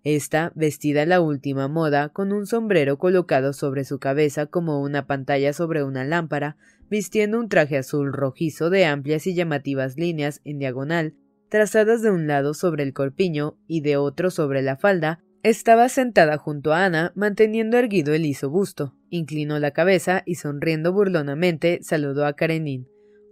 Esta, 0.05 0.53
vestida 0.55 1.01
a 1.01 1.05
la 1.05 1.19
última 1.19 1.67
moda, 1.67 2.07
con 2.07 2.31
un 2.31 2.45
sombrero 2.45 2.97
colocado 2.97 3.51
sobre 3.51 3.83
su 3.83 3.99
cabeza 3.99 4.45
como 4.45 4.81
una 4.81 5.07
pantalla 5.07 5.51
sobre 5.51 5.83
una 5.83 6.05
lámpara, 6.05 6.55
vistiendo 6.89 7.37
un 7.37 7.49
traje 7.49 7.77
azul 7.77 8.13
rojizo 8.13 8.69
de 8.69 8.85
amplias 8.85 9.27
y 9.27 9.35
llamativas 9.35 9.97
líneas 9.97 10.39
en 10.45 10.59
diagonal, 10.59 11.15
trazadas 11.49 12.01
de 12.01 12.11
un 12.11 12.27
lado 12.27 12.53
sobre 12.53 12.83
el 12.83 12.93
corpiño 12.93 13.57
y 13.67 13.81
de 13.81 13.97
otro 13.97 14.31
sobre 14.31 14.61
la 14.61 14.77
falda, 14.77 15.21
Estaba 15.43 15.87
sentada 15.87 16.37
junto 16.37 16.73
a 16.73 16.85
Ana, 16.85 17.11
manteniendo 17.15 17.77
erguido 17.77 18.13
el 18.13 18.23
liso 18.23 18.49
busto. 18.49 18.95
Inclinó 19.09 19.59
la 19.59 19.71
cabeza 19.71 20.23
y 20.25 20.35
sonriendo 20.35 20.91
burlonamente 20.91 21.79
saludó 21.81 22.25
a 22.25 22.33
Karenin. 22.33 22.87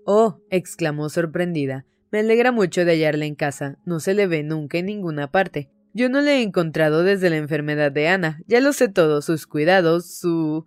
Oh, 0.05 0.39
exclamó 0.49 1.09
sorprendida. 1.09 1.85
Me 2.11 2.19
alegra 2.19 2.51
mucho 2.51 2.85
de 2.85 2.91
hallarle 2.91 3.25
en 3.25 3.35
casa. 3.35 3.79
No 3.85 3.99
se 3.99 4.13
le 4.13 4.27
ve 4.27 4.43
nunca 4.43 4.77
en 4.77 4.85
ninguna 4.85 5.31
parte. 5.31 5.69
Yo 5.93 6.09
no 6.09 6.21
le 6.21 6.37
he 6.37 6.41
encontrado 6.41 7.03
desde 7.03 7.29
la 7.29 7.37
enfermedad 7.37 7.91
de 7.91 8.07
Ana. 8.07 8.41
Ya 8.47 8.61
lo 8.61 8.71
sé 8.71 8.87
todo, 8.87 9.21
sus 9.21 9.47
cuidados, 9.47 10.17
su. 10.17 10.65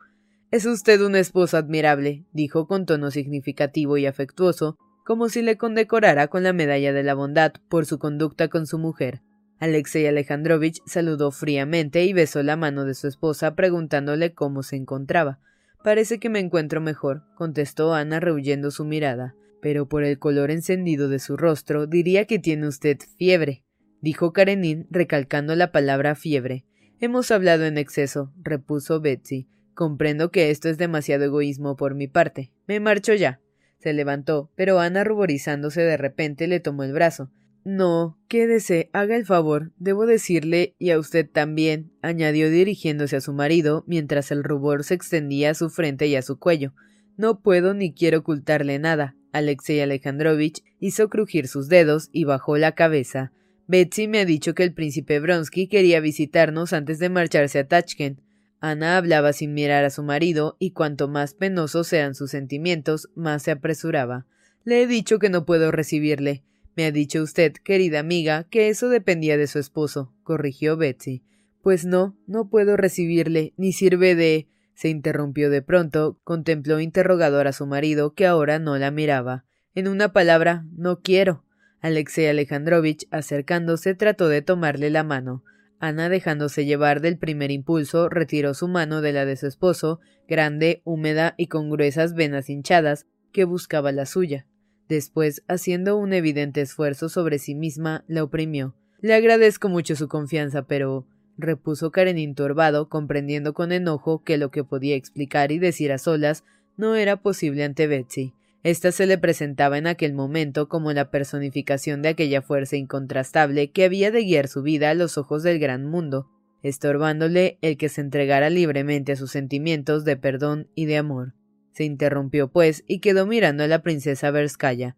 Es 0.51 0.67
usted 0.67 1.01
un 1.03 1.15
esposo 1.15 1.57
admirable, 1.57 2.25
dijo 2.33 2.67
con 2.67 2.87
tono 2.87 3.11
significativo 3.11 3.97
y 3.99 4.07
afectuoso, 4.07 4.77
como 5.05 5.29
si 5.29 5.43
le 5.43 5.57
condecorara 5.57 6.29
con 6.29 6.43
la 6.43 6.53
medalla 6.53 6.93
de 6.93 7.03
la 7.03 7.15
bondad 7.15 7.53
por 7.69 7.87
su 7.87 7.99
conducta 7.99 8.49
con 8.49 8.67
su 8.67 8.79
mujer. 8.79 9.23
Alexei 9.61 10.07
Alejandrovich 10.07 10.81
saludó 10.87 11.31
fríamente 11.33 12.05
y 12.05 12.13
besó 12.13 12.43
la 12.43 12.57
mano 12.57 12.85
de 12.85 12.95
su 12.95 13.09
esposa 13.09 13.55
preguntándole 13.55 14.33
cómo 14.33 14.63
se 14.63 14.77
encontraba. 14.77 15.41
Parece 15.83 16.19
que 16.19 16.29
me 16.29 16.39
encuentro 16.39 16.81
mejor, 16.81 17.23
contestó 17.35 17.95
Ana 17.95 18.21
rehuyendo 18.21 18.71
su 18.71 18.85
mirada. 18.85 19.35
Pero 19.61 19.89
por 19.89 20.05
el 20.05 20.19
color 20.19 20.51
encendido 20.51 21.09
de 21.09 21.19
su 21.19 21.37
rostro 21.37 21.87
diría 21.87 22.27
que 22.27 22.39
tiene 22.39 22.69
usted 22.69 22.99
fiebre, 23.17 23.65
dijo 24.01 24.33
Karenin 24.33 24.87
recalcando 24.91 25.57
la 25.57 25.73
palabra 25.73 26.15
fiebre. 26.15 26.65
Hemos 27.01 27.31
hablado 27.31 27.65
en 27.65 27.79
exceso, 27.79 28.33
repuso 28.43 29.01
Betsy. 29.01 29.49
Comprendo 29.75 30.31
que 30.31 30.51
esto 30.51 30.69
es 30.69 30.79
demasiado 30.79 31.25
egoísmo 31.25 31.77
por 31.77 31.95
mi 31.95 32.09
parte. 32.09 32.53
Me 32.67 32.81
marcho 32.81 33.15
ya. 33.15 33.41
Se 33.79 33.93
levantó, 33.93 34.51
pero 34.57 34.81
Ana, 34.81 35.05
ruborizándose 35.05 35.83
de 35.83 35.97
repente, 35.97 36.49
le 36.49 36.59
tomó 36.59 36.83
el 36.83 36.93
brazo. 36.93 37.31
No, 37.71 38.17
quédese, 38.29 38.89
haga 38.95 39.15
el 39.15 39.27
favor, 39.27 39.73
debo 39.77 40.07
decirle, 40.07 40.75
y 40.79 40.89
a 40.89 40.99
usted 40.99 41.29
también, 41.29 41.93
añadió 42.01 42.49
dirigiéndose 42.49 43.17
a 43.17 43.21
su 43.21 43.35
marido, 43.35 43.85
mientras 43.87 44.31
el 44.31 44.43
rubor 44.43 44.85
se 44.85 44.95
extendía 44.95 45.51
a 45.51 45.55
su 45.55 45.69
frente 45.69 46.07
y 46.07 46.17
a 46.17 46.23
su 46.23 46.39
cuello. 46.39 46.73
No 47.19 47.41
puedo 47.41 47.75
ni 47.75 47.93
quiero 47.93 48.21
ocultarle 48.21 48.79
nada. 48.79 49.17
Alexei 49.33 49.81
Alejandrovich 49.81 50.65
hizo 50.81 51.11
crujir 51.11 51.47
sus 51.47 51.69
dedos 51.69 52.09
y 52.11 52.25
bajó 52.25 52.57
la 52.57 52.73
cabeza. 52.73 53.33
Betsy 53.67 54.09
me 54.09 54.21
ha 54.21 54.25
dicho 54.25 54.55
que 54.55 54.63
el 54.63 54.73
príncipe 54.73 55.21
Bronsky 55.21 55.69
quería 55.69 56.01
visitarnos 56.01 56.73
antes 56.73 56.99
de 56.99 57.11
marcharse 57.11 57.59
a 57.59 57.69
Tachkent. 57.69 58.21
Ana 58.61 58.97
hablaba 58.97 59.35
sin 59.35 59.53
mirar 59.53 59.85
a 59.85 59.91
su 59.91 60.03
marido, 60.03 60.57
y 60.59 60.71
cuanto 60.71 61.07
más 61.07 61.35
penosos 61.35 61.87
sean 61.87 62.15
sus 62.15 62.31
sentimientos, 62.31 63.11
más 63.15 63.43
se 63.43 63.51
apresuraba. 63.51 64.25
Le 64.65 64.81
he 64.81 64.87
dicho 64.87 65.19
que 65.19 65.29
no 65.29 65.45
puedo 65.45 65.71
recibirle. 65.71 66.45
Me 66.79 66.87
ha 66.87 66.93
dicho 66.93 67.25
usted, 67.25 67.55
querida 67.55 67.99
amiga, 67.99 68.45
que 68.45 68.69
eso 68.69 68.89
dependía 68.89 69.37
de 69.37 69.49
su 69.49 69.59
esposo, 69.59 70.15
corrigió 70.23 70.77
Betsy. 70.77 71.25
Pues 71.61 71.85
no, 71.85 72.17
no 72.29 72.51
puedo 72.51 72.77
recibirle, 72.77 73.53
ni 73.57 73.73
sirve 73.73 74.15
de. 74.15 74.47
se 74.75 74.89
interrumpió 74.89 75.51
de 75.51 75.61
pronto, 75.61 76.21
contempló 76.23 76.79
interrogador 76.79 77.49
a 77.49 77.53
su 77.53 77.67
marido, 77.67 78.15
que 78.15 78.29
ahora 78.29 78.61
no 78.61 78.79
la 78.79 78.93
miraba. 78.93 79.45
En 79.75 79.89
una 79.89 80.13
palabra, 80.13 80.67
no 80.71 81.01
quiero. 81.01 81.45
Alexei 81.81 82.29
Alejandrovich, 82.29 83.09
acercándose, 83.11 83.97
trató 83.97 84.29
de 84.29 84.43
tomarle 84.43 84.91
la 84.91 85.03
mano. 85.03 85.43
Ana, 85.81 86.09
dejándose 86.09 86.65
llevar 86.65 87.01
del 87.01 87.19
primer 87.19 87.51
impulso, 87.51 88.09
retiró 88.09 88.55
su 88.55 88.69
mano 88.69 89.01
de 89.01 89.13
la 89.13 89.25
de 89.25 89.35
su 89.35 89.49
esposo, 89.49 89.99
grande, 90.29 90.81
húmeda 90.85 91.35
y 91.39 91.49
con 91.49 91.71
gruesas 91.71 92.15
venas 92.15 92.49
hinchadas, 92.49 93.09
que 93.33 93.43
buscaba 93.43 93.91
la 93.91 94.07
suya. 94.07 94.47
Después, 94.89 95.43
haciendo 95.49 95.97
un 95.97 96.13
evidente 96.13 96.63
esfuerzo 96.63 97.09
sobre 97.09 97.39
sí 97.39 97.55
misma, 97.55 98.05
la 98.09 98.25
oprimió. 98.25 98.75
Le 99.01 99.15
agradezco 99.15 99.69
mucho 99.69 99.95
su 99.97 100.09
confianza, 100.09 100.63
pero 100.63 101.07
repuso 101.37 101.93
Karenin 101.93 102.35
turbado, 102.35 102.89
comprendiendo 102.89 103.55
con 103.55 103.71
enojo 103.71 104.25
que 104.25 104.39
lo 104.39 104.51
que 104.51 104.65
podía 104.65 104.97
explicar 104.97 105.53
y 105.53 105.59
decir 105.59 105.93
a 105.93 105.99
solas 105.99 106.45
no 106.77 106.97
era 106.97 107.17
posible 107.17 107.65
ante 107.65 107.87
Betsy. 107.87 108.33
Esta 108.65 108.91
se 108.91 109.07
le 109.07 109.19
presentaba 109.19 109.79
en 109.79 109.87
aquel 109.87 110.15
momento 110.15 110.69
como 110.69 110.93
la 110.93 111.11
personificación 111.11 112.03
de 112.03 112.09
aquella 112.09 112.43
fuerza 112.43 112.77
incontrastable 112.77 113.71
que 113.71 113.85
había 113.85 114.11
de 114.11 114.25
guiar 114.25 114.49
su 114.49 114.63
vida 114.63 114.91
a 114.91 114.95
los 114.95 115.17
ojos 115.17 115.43
del 115.43 115.61
gran 115.61 115.87
mundo, 115.87 116.29
estorbándole 116.63 117.59
el 117.63 117.77
que 117.77 117.89
se 117.89 118.01
entregara 118.01 118.51
libremente 118.51 119.13
a 119.13 119.17
sus 119.17 119.31
sentimientos 119.31 120.05
de 120.05 120.17
perdón 120.17 120.69
y 120.75 120.87
de 120.87 120.97
amor. 120.97 121.35
Se 121.79 121.85
interrumpió, 121.85 122.49
pues, 122.51 122.83
y 122.89 122.99
quedó 122.99 123.25
mirando 123.25 123.63
a 123.63 123.69
la 123.69 123.83
princesa 123.85 124.33
Verskaya. 124.33 124.97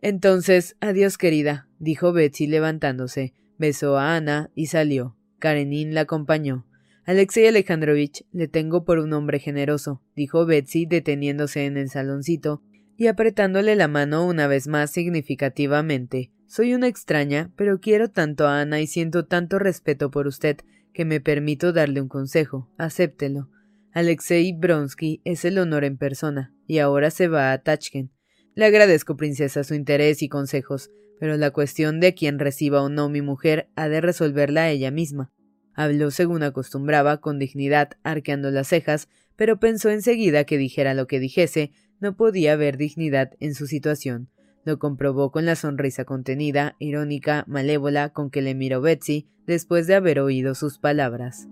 Entonces, 0.00 0.76
adiós, 0.80 1.16
querida, 1.16 1.68
dijo 1.78 2.12
Betsy 2.12 2.48
levantándose, 2.48 3.34
besó 3.56 3.96
a 3.96 4.16
Ana 4.16 4.50
y 4.56 4.66
salió. 4.66 5.16
Karenin 5.38 5.94
la 5.94 6.00
acompañó. 6.00 6.66
Alexei 7.04 7.46
Alejandrovich, 7.46 8.24
le 8.32 8.48
tengo 8.48 8.84
por 8.84 8.98
un 8.98 9.12
hombre 9.12 9.38
generoso, 9.38 10.02
dijo 10.16 10.44
Betsy 10.44 10.86
deteniéndose 10.86 11.66
en 11.66 11.76
el 11.76 11.88
saloncito 11.88 12.64
y 12.96 13.06
apretándole 13.06 13.76
la 13.76 13.86
mano 13.86 14.26
una 14.26 14.48
vez 14.48 14.66
más 14.66 14.90
significativamente. 14.90 16.32
Soy 16.48 16.74
una 16.74 16.88
extraña, 16.88 17.52
pero 17.54 17.78
quiero 17.78 18.10
tanto 18.10 18.48
a 18.48 18.60
Ana 18.60 18.80
y 18.80 18.88
siento 18.88 19.26
tanto 19.26 19.60
respeto 19.60 20.10
por 20.10 20.26
usted 20.26 20.56
que 20.92 21.04
me 21.04 21.20
permito 21.20 21.72
darle 21.72 22.00
un 22.00 22.08
consejo. 22.08 22.68
Acéptelo. 22.76 23.50
Alexei 23.98 24.52
Bronsky 24.52 25.20
es 25.24 25.44
el 25.44 25.58
honor 25.58 25.82
en 25.82 25.96
persona, 25.96 26.54
y 26.68 26.78
ahora 26.78 27.10
se 27.10 27.26
va 27.26 27.50
a 27.50 27.58
Tachkent. 27.58 28.12
Le 28.54 28.64
agradezco, 28.64 29.16
princesa, 29.16 29.64
su 29.64 29.74
interés 29.74 30.22
y 30.22 30.28
consejos, 30.28 30.92
pero 31.18 31.36
la 31.36 31.50
cuestión 31.50 31.98
de 31.98 32.14
quién 32.14 32.38
reciba 32.38 32.80
o 32.80 32.88
no 32.88 33.08
mi 33.08 33.22
mujer 33.22 33.70
ha 33.74 33.88
de 33.88 34.00
resolverla 34.00 34.70
ella 34.70 34.92
misma. 34.92 35.32
Habló 35.74 36.12
según 36.12 36.44
acostumbraba, 36.44 37.20
con 37.20 37.40
dignidad, 37.40 37.94
arqueando 38.04 38.52
las 38.52 38.68
cejas, 38.68 39.08
pero 39.34 39.58
pensó 39.58 39.90
enseguida 39.90 40.44
que 40.44 40.58
dijera 40.58 40.94
lo 40.94 41.08
que 41.08 41.18
dijese, 41.18 41.72
no 41.98 42.16
podía 42.16 42.52
haber 42.52 42.76
dignidad 42.76 43.32
en 43.40 43.56
su 43.56 43.66
situación. 43.66 44.28
Lo 44.64 44.78
comprobó 44.78 45.32
con 45.32 45.44
la 45.44 45.56
sonrisa 45.56 46.04
contenida, 46.04 46.76
irónica, 46.78 47.42
malévola 47.48 48.10
con 48.10 48.30
que 48.30 48.42
le 48.42 48.54
miró 48.54 48.80
Betsy 48.80 49.26
después 49.44 49.88
de 49.88 49.96
haber 49.96 50.20
oído 50.20 50.54
sus 50.54 50.78
palabras. 50.78 51.48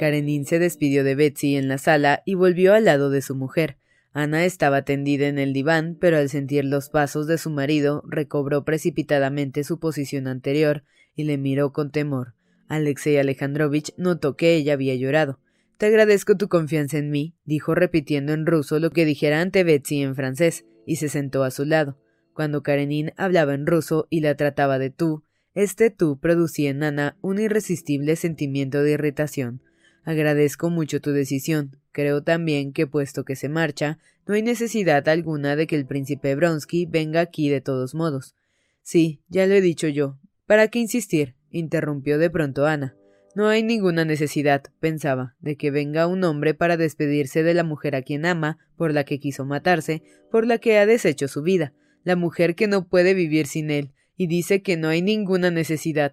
Karenin 0.00 0.46
se 0.46 0.58
despidió 0.58 1.04
de 1.04 1.14
Betsy 1.14 1.56
en 1.56 1.68
la 1.68 1.76
sala 1.76 2.22
y 2.24 2.32
volvió 2.32 2.72
al 2.72 2.86
lado 2.86 3.10
de 3.10 3.20
su 3.20 3.34
mujer. 3.34 3.76
Ana 4.14 4.46
estaba 4.46 4.80
tendida 4.80 5.28
en 5.28 5.38
el 5.38 5.52
diván, 5.52 5.98
pero 6.00 6.16
al 6.16 6.30
sentir 6.30 6.64
los 6.64 6.88
pasos 6.88 7.26
de 7.26 7.36
su 7.36 7.50
marido 7.50 8.02
recobró 8.08 8.64
precipitadamente 8.64 9.62
su 9.62 9.78
posición 9.78 10.26
anterior 10.26 10.84
y 11.14 11.24
le 11.24 11.36
miró 11.36 11.74
con 11.74 11.90
temor. 11.90 12.32
Alexei 12.66 13.18
Alejandrovich 13.18 13.92
notó 13.98 14.36
que 14.36 14.54
ella 14.54 14.72
había 14.72 14.94
llorado. 14.94 15.38
Te 15.76 15.84
agradezco 15.84 16.34
tu 16.34 16.48
confianza 16.48 16.96
en 16.96 17.10
mí, 17.10 17.34
dijo 17.44 17.74
repitiendo 17.74 18.32
en 18.32 18.46
ruso 18.46 18.78
lo 18.78 18.92
que 18.92 19.04
dijera 19.04 19.42
ante 19.42 19.64
Betsy 19.64 20.00
en 20.00 20.16
francés, 20.16 20.64
y 20.86 20.96
se 20.96 21.10
sentó 21.10 21.44
a 21.44 21.50
su 21.50 21.66
lado. 21.66 21.98
Cuando 22.32 22.62
Karenin 22.62 23.12
hablaba 23.18 23.52
en 23.52 23.66
ruso 23.66 24.06
y 24.08 24.20
la 24.20 24.34
trataba 24.34 24.78
de 24.78 24.88
tú, 24.88 25.24
este 25.52 25.90
tú 25.90 26.18
producía 26.18 26.70
en 26.70 26.84
Ana 26.84 27.18
un 27.20 27.38
irresistible 27.38 28.16
sentimiento 28.16 28.82
de 28.82 28.92
irritación. 28.92 29.60
Agradezco 30.04 30.70
mucho 30.70 31.00
tu 31.00 31.12
decisión. 31.12 31.76
Creo 31.92 32.22
también 32.22 32.72
que, 32.72 32.86
puesto 32.86 33.24
que 33.24 33.36
se 33.36 33.48
marcha, 33.48 33.98
no 34.26 34.34
hay 34.34 34.42
necesidad 34.42 35.08
alguna 35.08 35.56
de 35.56 35.66
que 35.66 35.76
el 35.76 35.86
príncipe 35.86 36.34
Bronsky 36.34 36.86
venga 36.86 37.20
aquí 37.20 37.48
de 37.48 37.60
todos 37.60 37.94
modos. 37.94 38.34
Sí, 38.82 39.20
ya 39.28 39.46
lo 39.46 39.54
he 39.54 39.60
dicho 39.60 39.88
yo. 39.88 40.18
¿Para 40.46 40.68
qué 40.68 40.78
insistir? 40.78 41.34
interrumpió 41.50 42.18
de 42.18 42.30
pronto 42.30 42.66
Ana. 42.66 42.96
No 43.34 43.46
hay 43.48 43.62
ninguna 43.62 44.04
necesidad, 44.04 44.64
pensaba, 44.80 45.36
de 45.38 45.56
que 45.56 45.70
venga 45.70 46.08
un 46.08 46.24
hombre 46.24 46.54
para 46.54 46.76
despedirse 46.76 47.44
de 47.44 47.54
la 47.54 47.62
mujer 47.62 47.94
a 47.94 48.02
quien 48.02 48.26
ama, 48.26 48.58
por 48.76 48.92
la 48.92 49.04
que 49.04 49.20
quiso 49.20 49.44
matarse, 49.44 50.02
por 50.30 50.46
la 50.46 50.58
que 50.58 50.78
ha 50.78 50.86
deshecho 50.86 51.28
su 51.28 51.42
vida, 51.42 51.72
la 52.02 52.16
mujer 52.16 52.56
que 52.56 52.66
no 52.66 52.88
puede 52.88 53.14
vivir 53.14 53.46
sin 53.46 53.70
él, 53.70 53.92
y 54.16 54.26
dice 54.26 54.62
que 54.62 54.76
no 54.76 54.88
hay 54.88 55.02
ninguna 55.02 55.52
necesidad. 55.52 56.12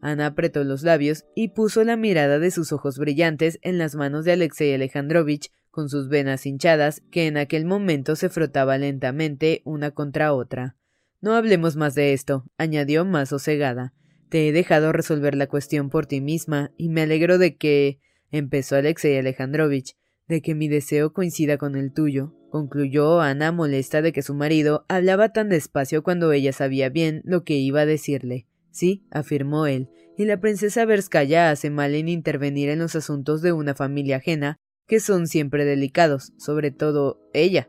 Ana 0.00 0.26
apretó 0.26 0.64
los 0.64 0.82
labios 0.82 1.24
y 1.34 1.48
puso 1.48 1.84
la 1.84 1.96
mirada 1.96 2.38
de 2.38 2.50
sus 2.50 2.72
ojos 2.72 2.98
brillantes 2.98 3.58
en 3.62 3.78
las 3.78 3.94
manos 3.94 4.24
de 4.24 4.32
Alexei 4.32 4.72
Alejandrovich, 4.74 5.50
con 5.70 5.88
sus 5.88 6.08
venas 6.08 6.46
hinchadas, 6.46 7.02
que 7.10 7.26
en 7.26 7.36
aquel 7.36 7.64
momento 7.64 8.16
se 8.16 8.28
frotaba 8.28 8.78
lentamente 8.78 9.62
una 9.64 9.90
contra 9.90 10.32
otra. 10.32 10.76
No 11.20 11.34
hablemos 11.34 11.76
más 11.76 11.94
de 11.94 12.12
esto, 12.12 12.44
añadió 12.58 13.04
más 13.04 13.30
sosegada. 13.30 13.92
Te 14.28 14.48
he 14.48 14.52
dejado 14.52 14.92
resolver 14.92 15.34
la 15.34 15.46
cuestión 15.46 15.90
por 15.90 16.06
ti 16.06 16.20
misma, 16.20 16.72
y 16.76 16.88
me 16.88 17.02
alegro 17.02 17.38
de 17.38 17.56
que. 17.56 18.00
empezó 18.30 18.76
Alexei 18.76 19.16
Alejandrovich, 19.16 19.96
de 20.28 20.42
que 20.42 20.54
mi 20.54 20.68
deseo 20.68 21.12
coincida 21.12 21.56
con 21.56 21.76
el 21.76 21.92
tuyo, 21.92 22.34
concluyó 22.50 23.20
Ana 23.20 23.52
molesta 23.52 24.02
de 24.02 24.12
que 24.12 24.22
su 24.22 24.34
marido 24.34 24.84
hablaba 24.88 25.32
tan 25.32 25.48
despacio 25.48 26.02
cuando 26.02 26.30
ella 26.32 26.52
sabía 26.52 26.88
bien 26.88 27.22
lo 27.24 27.42
que 27.44 27.54
iba 27.54 27.80
a 27.80 27.86
decirle. 27.86 28.46
Sí, 28.78 29.04
afirmó 29.10 29.66
él, 29.66 29.88
y 30.16 30.24
la 30.24 30.38
princesa 30.38 30.84
Verskaya 30.84 31.50
hace 31.50 31.68
mal 31.68 31.96
en 31.96 32.08
intervenir 32.08 32.68
en 32.68 32.78
los 32.78 32.94
asuntos 32.94 33.42
de 33.42 33.50
una 33.50 33.74
familia 33.74 34.18
ajena, 34.18 34.60
que 34.86 35.00
son 35.00 35.26
siempre 35.26 35.64
delicados, 35.64 36.32
sobre 36.38 36.70
todo 36.70 37.20
ella. 37.32 37.68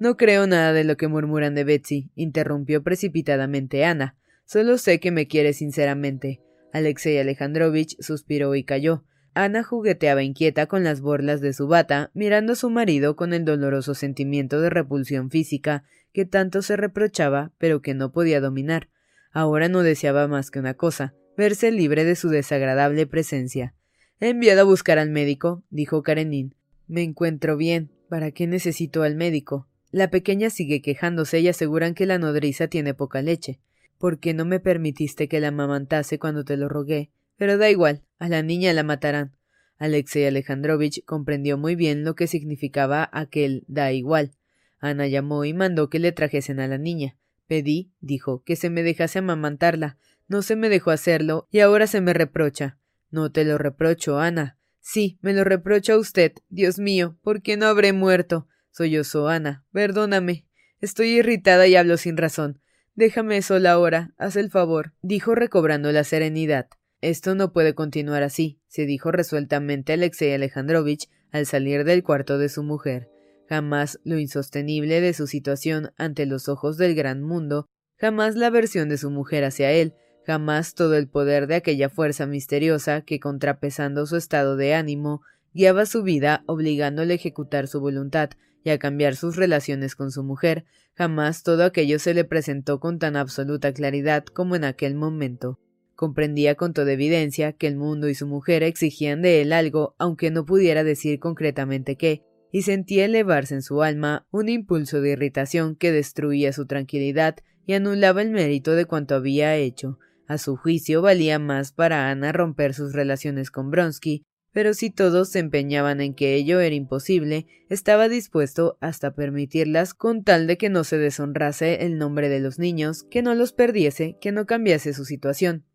No 0.00 0.16
creo 0.16 0.46
nada 0.46 0.72
de 0.72 0.84
lo 0.84 0.96
que 0.96 1.08
murmuran 1.08 1.54
de 1.54 1.64
Betsy, 1.64 2.10
interrumpió 2.14 2.82
precipitadamente 2.82 3.84
Ana. 3.84 4.16
Solo 4.46 4.78
sé 4.78 4.98
que 4.98 5.10
me 5.10 5.26
quiere 5.26 5.52
sinceramente. 5.52 6.40
Alexei 6.72 7.18
Alejandrovich 7.18 7.94
suspiró 8.00 8.54
y 8.54 8.64
cayó. 8.64 9.04
Ana 9.34 9.62
jugueteaba 9.62 10.22
inquieta 10.22 10.64
con 10.68 10.84
las 10.84 11.02
borlas 11.02 11.42
de 11.42 11.52
su 11.52 11.68
bata, 11.68 12.10
mirando 12.14 12.54
a 12.54 12.56
su 12.56 12.70
marido 12.70 13.14
con 13.14 13.34
el 13.34 13.44
doloroso 13.44 13.92
sentimiento 13.92 14.62
de 14.62 14.70
repulsión 14.70 15.28
física 15.28 15.84
que 16.14 16.24
tanto 16.24 16.62
se 16.62 16.78
reprochaba, 16.78 17.52
pero 17.58 17.82
que 17.82 17.92
no 17.92 18.10
podía 18.10 18.40
dominar. 18.40 18.88
Ahora 19.36 19.68
no 19.68 19.82
deseaba 19.82 20.28
más 20.28 20.50
que 20.50 20.60
una 20.60 20.72
cosa, 20.72 21.12
verse 21.36 21.70
libre 21.70 22.04
de 22.04 22.16
su 22.16 22.30
desagradable 22.30 23.06
presencia. 23.06 23.74
He 24.18 24.30
enviado 24.30 24.62
a 24.62 24.64
buscar 24.64 24.98
al 24.98 25.10
médico, 25.10 25.62
dijo 25.68 26.02
Karenin. 26.02 26.54
Me 26.86 27.02
encuentro 27.02 27.58
bien. 27.58 27.90
¿Para 28.08 28.30
qué 28.30 28.46
necesito 28.46 29.02
al 29.02 29.14
médico? 29.14 29.68
La 29.90 30.08
pequeña 30.08 30.48
sigue 30.48 30.80
quejándose 30.80 31.40
y 31.40 31.48
aseguran 31.48 31.92
que 31.92 32.06
la 32.06 32.18
nodriza 32.18 32.68
tiene 32.68 32.94
poca 32.94 33.20
leche. 33.20 33.60
¿Por 33.98 34.20
qué 34.20 34.32
no 34.32 34.46
me 34.46 34.58
permitiste 34.58 35.28
que 35.28 35.38
la 35.38 35.48
amamantase 35.48 36.18
cuando 36.18 36.42
te 36.42 36.56
lo 36.56 36.70
rogué? 36.70 37.10
Pero 37.36 37.58
da 37.58 37.68
igual, 37.68 38.04
a 38.18 38.30
la 38.30 38.40
niña 38.40 38.72
la 38.72 38.84
matarán. 38.84 39.36
Alexei 39.76 40.24
Alejandrovich 40.24 41.04
comprendió 41.04 41.58
muy 41.58 41.74
bien 41.76 42.04
lo 42.04 42.14
que 42.14 42.26
significaba 42.26 43.10
aquel 43.12 43.64
da 43.68 43.92
igual. 43.92 44.32
Ana 44.78 45.08
llamó 45.08 45.44
y 45.44 45.52
mandó 45.52 45.90
que 45.90 45.98
le 45.98 46.12
trajesen 46.12 46.58
a 46.58 46.68
la 46.68 46.78
niña. 46.78 47.18
Pedí, 47.46 47.92
dijo, 48.00 48.42
que 48.44 48.56
se 48.56 48.70
me 48.70 48.82
dejase 48.82 49.20
amamantarla. 49.20 49.98
No 50.28 50.42
se 50.42 50.56
me 50.56 50.68
dejó 50.68 50.90
hacerlo 50.90 51.46
y 51.50 51.60
ahora 51.60 51.86
se 51.86 52.00
me 52.00 52.12
reprocha. 52.12 52.78
No 53.10 53.30
te 53.30 53.44
lo 53.44 53.58
reprocho, 53.58 54.18
Ana. 54.18 54.58
Sí, 54.80 55.18
me 55.20 55.32
lo 55.32 55.44
reprocha 55.44 55.96
usted. 55.96 56.32
Dios 56.48 56.78
mío, 56.78 57.18
¿por 57.22 57.42
qué 57.42 57.56
no 57.56 57.66
habré 57.66 57.92
muerto? 57.92 58.48
Sollozó 58.70 59.28
Ana. 59.28 59.64
Perdóname. 59.72 60.46
Estoy 60.80 61.18
irritada 61.18 61.66
y 61.66 61.76
hablo 61.76 61.96
sin 61.96 62.16
razón. 62.16 62.60
Déjame 62.94 63.42
sola 63.42 63.72
ahora, 63.72 64.14
haz 64.16 64.36
el 64.36 64.50
favor, 64.50 64.94
dijo 65.02 65.34
recobrando 65.34 65.92
la 65.92 66.02
serenidad. 66.02 66.68
Esto 67.02 67.34
no 67.34 67.52
puede 67.52 67.74
continuar 67.74 68.22
así, 68.22 68.58
se 68.68 68.86
dijo 68.86 69.12
resueltamente 69.12 69.92
Alexei 69.92 70.32
Alejandrovich 70.32 71.10
al 71.30 71.44
salir 71.44 71.84
del 71.84 72.02
cuarto 72.02 72.38
de 72.38 72.48
su 72.48 72.62
mujer. 72.62 73.10
Jamás 73.48 74.00
lo 74.04 74.18
insostenible 74.18 75.00
de 75.00 75.12
su 75.12 75.26
situación 75.26 75.92
ante 75.96 76.26
los 76.26 76.48
ojos 76.48 76.76
del 76.76 76.94
gran 76.94 77.22
mundo, 77.22 77.66
jamás 77.96 78.34
la 78.34 78.48
aversión 78.48 78.88
de 78.88 78.98
su 78.98 79.10
mujer 79.10 79.44
hacia 79.44 79.70
él, 79.70 79.94
jamás 80.26 80.74
todo 80.74 80.96
el 80.96 81.08
poder 81.08 81.46
de 81.46 81.54
aquella 81.54 81.88
fuerza 81.88 82.26
misteriosa 82.26 83.02
que, 83.02 83.20
contrapesando 83.20 84.06
su 84.06 84.16
estado 84.16 84.56
de 84.56 84.74
ánimo, 84.74 85.22
guiaba 85.54 85.86
su 85.86 86.02
vida 86.02 86.42
obligándole 86.46 87.12
a 87.12 87.16
ejecutar 87.16 87.68
su 87.68 87.80
voluntad 87.80 88.30
y 88.64 88.70
a 88.70 88.78
cambiar 88.78 89.14
sus 89.14 89.36
relaciones 89.36 89.94
con 89.94 90.10
su 90.10 90.24
mujer, 90.24 90.64
jamás 90.94 91.44
todo 91.44 91.64
aquello 91.64 92.00
se 92.00 92.14
le 92.14 92.24
presentó 92.24 92.80
con 92.80 92.98
tan 92.98 93.14
absoluta 93.14 93.72
claridad 93.72 94.24
como 94.24 94.56
en 94.56 94.64
aquel 94.64 94.96
momento. 94.96 95.60
Comprendía 95.94 96.56
con 96.56 96.74
toda 96.74 96.92
evidencia 96.92 97.52
que 97.52 97.68
el 97.68 97.76
mundo 97.76 98.08
y 98.08 98.14
su 98.16 98.26
mujer 98.26 98.64
exigían 98.64 99.22
de 99.22 99.40
él 99.40 99.52
algo, 99.52 99.94
aunque 99.98 100.32
no 100.32 100.44
pudiera 100.44 100.82
decir 100.82 101.20
concretamente 101.20 101.96
qué, 101.96 102.22
y 102.56 102.62
sentía 102.62 103.04
elevarse 103.04 103.54
en 103.54 103.60
su 103.60 103.82
alma 103.82 104.26
un 104.30 104.48
impulso 104.48 105.02
de 105.02 105.10
irritación 105.10 105.76
que 105.76 105.92
destruía 105.92 106.54
su 106.54 106.64
tranquilidad 106.64 107.36
y 107.66 107.74
anulaba 107.74 108.22
el 108.22 108.30
mérito 108.30 108.72
de 108.72 108.86
cuanto 108.86 109.14
había 109.14 109.54
hecho. 109.56 109.98
A 110.26 110.38
su 110.38 110.56
juicio 110.56 111.02
valía 111.02 111.38
más 111.38 111.72
para 111.72 112.08
Ana 112.08 112.32
romper 112.32 112.72
sus 112.72 112.94
relaciones 112.94 113.50
con 113.50 113.70
Bronsky 113.70 114.24
pero 114.52 114.72
si 114.72 114.88
todos 114.88 115.28
se 115.28 115.40
empeñaban 115.40 116.00
en 116.00 116.14
que 116.14 116.34
ello 116.34 116.60
era 116.60 116.74
imposible, 116.74 117.46
estaba 117.68 118.08
dispuesto 118.08 118.78
hasta 118.80 119.14
permitirlas 119.14 119.92
con 119.92 120.24
tal 120.24 120.46
de 120.46 120.56
que 120.56 120.70
no 120.70 120.82
se 120.82 120.96
deshonrase 120.96 121.84
el 121.84 121.98
nombre 121.98 122.30
de 122.30 122.40
los 122.40 122.58
niños, 122.58 123.04
que 123.10 123.20
no 123.20 123.34
los 123.34 123.52
perdiese, 123.52 124.16
que 124.18 124.32
no 124.32 124.46
cambiase 124.46 124.94
su 124.94 125.04
situación. 125.04 125.66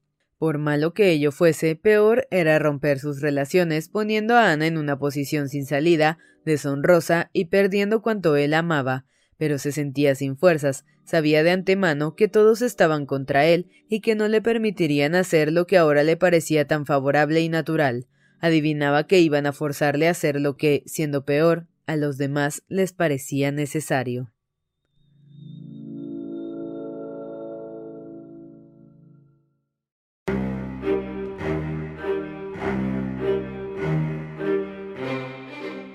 Por 0.41 0.57
malo 0.57 0.95
que 0.95 1.11
ello 1.11 1.31
fuese, 1.31 1.75
peor 1.75 2.27
era 2.31 2.57
romper 2.57 2.97
sus 2.97 3.21
relaciones, 3.21 3.89
poniendo 3.89 4.35
a 4.35 4.51
Ana 4.51 4.65
en 4.65 4.79
una 4.79 4.97
posición 4.97 5.49
sin 5.49 5.67
salida, 5.67 6.17
deshonrosa 6.45 7.29
y 7.31 7.45
perdiendo 7.45 8.01
cuanto 8.01 8.35
él 8.35 8.55
amaba, 8.55 9.05
pero 9.37 9.59
se 9.59 9.71
sentía 9.71 10.15
sin 10.15 10.35
fuerzas, 10.35 10.83
sabía 11.05 11.43
de 11.43 11.51
antemano 11.51 12.15
que 12.15 12.27
todos 12.27 12.63
estaban 12.63 13.05
contra 13.05 13.45
él 13.45 13.69
y 13.87 14.01
que 14.01 14.15
no 14.15 14.27
le 14.27 14.41
permitirían 14.41 15.13
hacer 15.13 15.51
lo 15.51 15.67
que 15.67 15.77
ahora 15.77 16.01
le 16.01 16.17
parecía 16.17 16.65
tan 16.65 16.87
favorable 16.87 17.39
y 17.41 17.47
natural. 17.47 18.07
Adivinaba 18.39 19.05
que 19.05 19.19
iban 19.19 19.45
a 19.45 19.53
forzarle 19.53 20.07
a 20.07 20.11
hacer 20.11 20.41
lo 20.41 20.57
que, 20.57 20.81
siendo 20.87 21.23
peor, 21.23 21.67
a 21.85 21.97
los 21.97 22.17
demás 22.17 22.63
les 22.67 22.93
parecía 22.93 23.51
necesario. 23.51 24.31